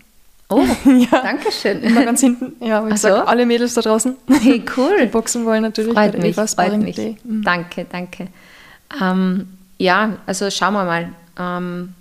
[0.51, 1.23] Oh, Ja.
[1.23, 1.81] danke schön.
[1.83, 2.53] Immer ganz hinten.
[2.65, 3.09] Ja, ich Ach so?
[3.15, 5.07] alle Mädels da draußen, Hey, die cool.
[5.07, 6.99] boxen wollen natürlich Freut mich, freut mich.
[7.25, 7.43] Mhm.
[7.45, 8.27] Danke, danke.
[9.01, 9.49] Ähm,
[9.79, 11.09] ja, also schauen wir mal.
[11.39, 11.95] Ähm,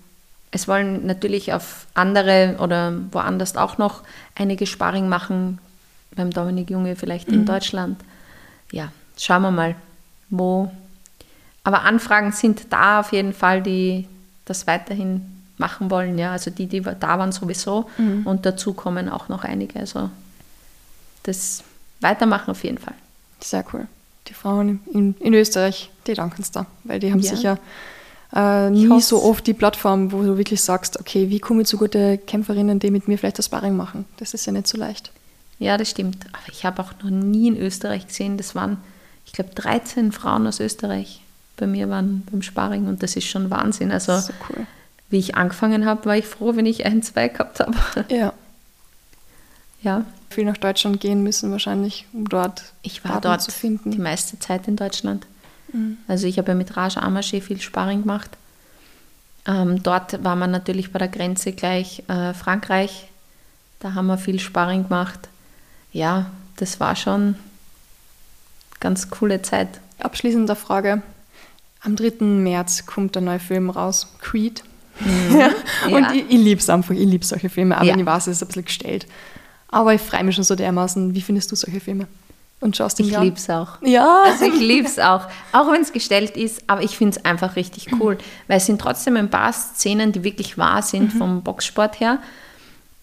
[0.50, 4.02] es wollen natürlich auf andere oder woanders auch noch
[4.34, 5.58] einige Sparring machen,
[6.16, 7.34] beim Dominik Junge vielleicht Mhm.
[7.34, 8.00] in Deutschland.
[8.72, 9.76] Ja, schauen wir mal,
[10.28, 10.70] wo.
[11.62, 14.08] Aber Anfragen sind da auf jeden Fall, die
[14.44, 16.18] das weiterhin machen wollen.
[16.18, 18.26] Ja, also die, die da waren sowieso Mhm.
[18.26, 19.78] und dazu kommen auch noch einige.
[19.78, 20.10] Also
[21.22, 21.62] das
[22.00, 22.94] weitermachen auf jeden Fall.
[23.40, 23.86] Sehr cool.
[24.26, 27.30] Die Frauen in, in Österreich, die danken es da, weil die haben Ja.
[27.36, 27.58] sicher
[28.34, 31.76] äh, nie so oft die Plattform, wo du wirklich sagst, okay, wie komme ich zu
[31.76, 34.04] guten Kämpferinnen, die mit mir vielleicht das Sparring machen?
[34.18, 35.10] Das ist ja nicht so leicht.
[35.58, 36.26] Ja, das stimmt.
[36.32, 38.36] Aber ich habe auch noch nie in Österreich gesehen.
[38.36, 38.76] Das waren,
[39.26, 41.22] ich glaube, 13 Frauen aus Österreich
[41.56, 43.90] bei mir waren beim Sparring und das ist schon Wahnsinn.
[43.90, 44.64] Also, So cool.
[45.10, 47.76] Wie ich angefangen habe, war ich froh, wenn ich ein, zwei gehabt habe.
[48.08, 48.32] Ja.
[49.82, 53.90] Ja, Viel nach Deutschland gehen müssen wahrscheinlich, um dort ich war Partner dort zu finden.
[53.90, 55.26] die meiste Zeit in Deutschland.
[56.06, 58.30] Also, ich habe ja mit Raj Amashe viel Sparring gemacht.
[59.46, 63.08] Ähm, dort war man natürlich bei der Grenze gleich äh, Frankreich.
[63.78, 65.28] Da haben wir viel Sparring gemacht.
[65.92, 67.36] Ja, das war schon
[68.80, 69.68] ganz coole Zeit.
[69.98, 71.02] Abschließende Frage.
[71.82, 72.24] Am 3.
[72.24, 74.62] März kommt der neue Film raus, Creed.
[75.00, 75.94] Mhm.
[75.94, 76.12] und ja.
[76.12, 77.96] ich, ich liebe es einfach, ich liebe solche Filme, aber ja.
[77.96, 79.06] ich weiß, es ist ein bisschen gestellt.
[79.70, 81.14] Aber ich freue mich schon so dermaßen.
[81.14, 82.06] Wie findest du solche Filme?
[82.60, 83.80] Und schaust du Ich liebe es auch.
[83.82, 84.24] Ja.
[84.26, 85.26] Also ich liebe es auch.
[85.52, 88.18] Auch wenn es gestellt ist, aber ich finde es einfach richtig cool.
[88.48, 91.18] Weil es sind trotzdem ein paar Szenen, die wirklich wahr sind mhm.
[91.18, 92.18] vom Boxsport her.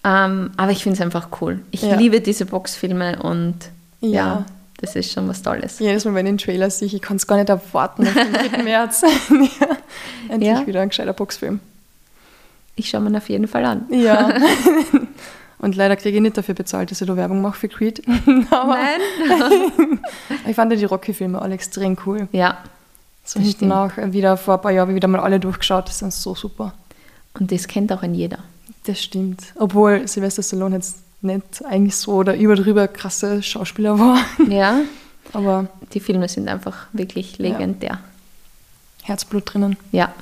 [0.04, 1.62] Ähm, aber ich finde es einfach cool.
[1.72, 1.96] Ich ja.
[1.96, 3.56] liebe diese Boxfilme und
[4.00, 4.10] ja.
[4.10, 4.46] ja.
[4.80, 5.80] das ist schon was Tolles.
[5.80, 8.52] Jedes Mal, wenn ich den Trailer sehe, ich kann es gar nicht erwarten auf den
[8.52, 8.64] 3.
[8.64, 9.02] März.
[9.30, 9.68] ja.
[10.30, 11.60] Endlich wieder ein gescheiter Boxfilm.
[12.78, 13.86] Ich schaue mir auf jeden Fall an.
[13.90, 14.34] Ja.
[15.60, 18.08] Und leider kriege ich nicht dafür bezahlt, dass ich da Werbung mache für Creed.
[18.26, 18.40] Nein.
[20.48, 22.28] ich fand ja die Rocky-Filme alle extrem cool.
[22.32, 22.60] Ja.
[23.24, 25.90] So hinten auch wieder vor ein paar Jahren wieder mal alle durchgeschaut.
[25.90, 26.74] Das sind so super.
[27.34, 28.38] Und das kennt auch ein jeder.
[28.86, 29.42] Das stimmt.
[29.56, 34.20] Obwohl Sylvester Stallone jetzt nicht eigentlich so oder überdrüber krasse Schauspieler war.
[34.48, 34.82] Ja.
[35.34, 37.90] Aber die Filme sind einfach wirklich legendär.
[37.90, 38.00] Ja.
[39.04, 39.78] Herzblut drinnen.
[39.92, 40.14] Ja,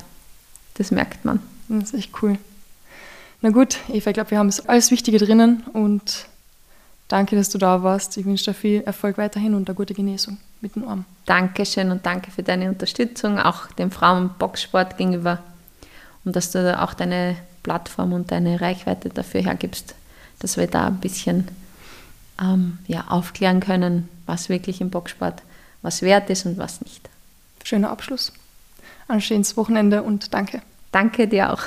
[0.76, 1.42] das merkt man.
[1.68, 2.38] Das ist echt cool.
[3.42, 6.26] Na gut, Eva, ich glaube, wir haben alles Wichtige drinnen und
[7.08, 8.18] danke, dass du da warst.
[8.18, 11.06] Ich wünsche dir viel Erfolg weiterhin und eine gute Genesung mit dem Arm.
[11.26, 15.40] Dankeschön und danke für deine Unterstützung, auch dem Frauenboxsport gegenüber
[16.24, 19.96] und dass du auch deine Plattform und deine Reichweite dafür hergibst,
[20.40, 21.48] dass wir da ein bisschen
[22.42, 25.42] ähm, ja, aufklären können, was wirklich im Boxsport
[25.82, 27.10] was wert ist und was nicht.
[27.64, 28.34] Schöner Abschluss.
[29.08, 30.62] Ein schönes Wochenende und danke.
[30.96, 31.62] Danke dir auch.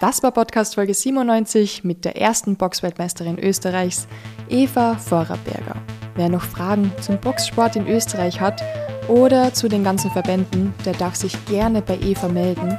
[0.00, 4.06] Das war Podcast Folge 97 mit der ersten Boxweltmeisterin Österreichs,
[4.50, 5.76] Eva Vorarberger.
[6.14, 8.62] Wer noch Fragen zum Boxsport in Österreich hat
[9.08, 12.78] oder zu den ganzen Verbänden, der darf sich gerne bei Eva melden.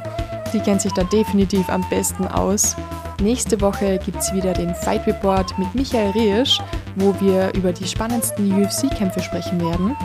[0.53, 2.75] Die kennt sich da definitiv am besten aus.
[3.21, 6.59] Nächste Woche gibt es wieder den Fight Report mit Michael Riesch,
[6.95, 9.95] wo wir über die spannendsten UFC-Kämpfe sprechen werden.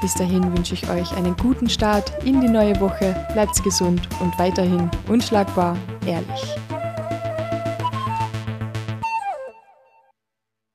[0.00, 4.36] Bis dahin wünsche ich euch einen guten Start in die neue Woche, bleibt gesund und
[4.38, 5.76] weiterhin unschlagbar
[6.06, 6.56] ehrlich.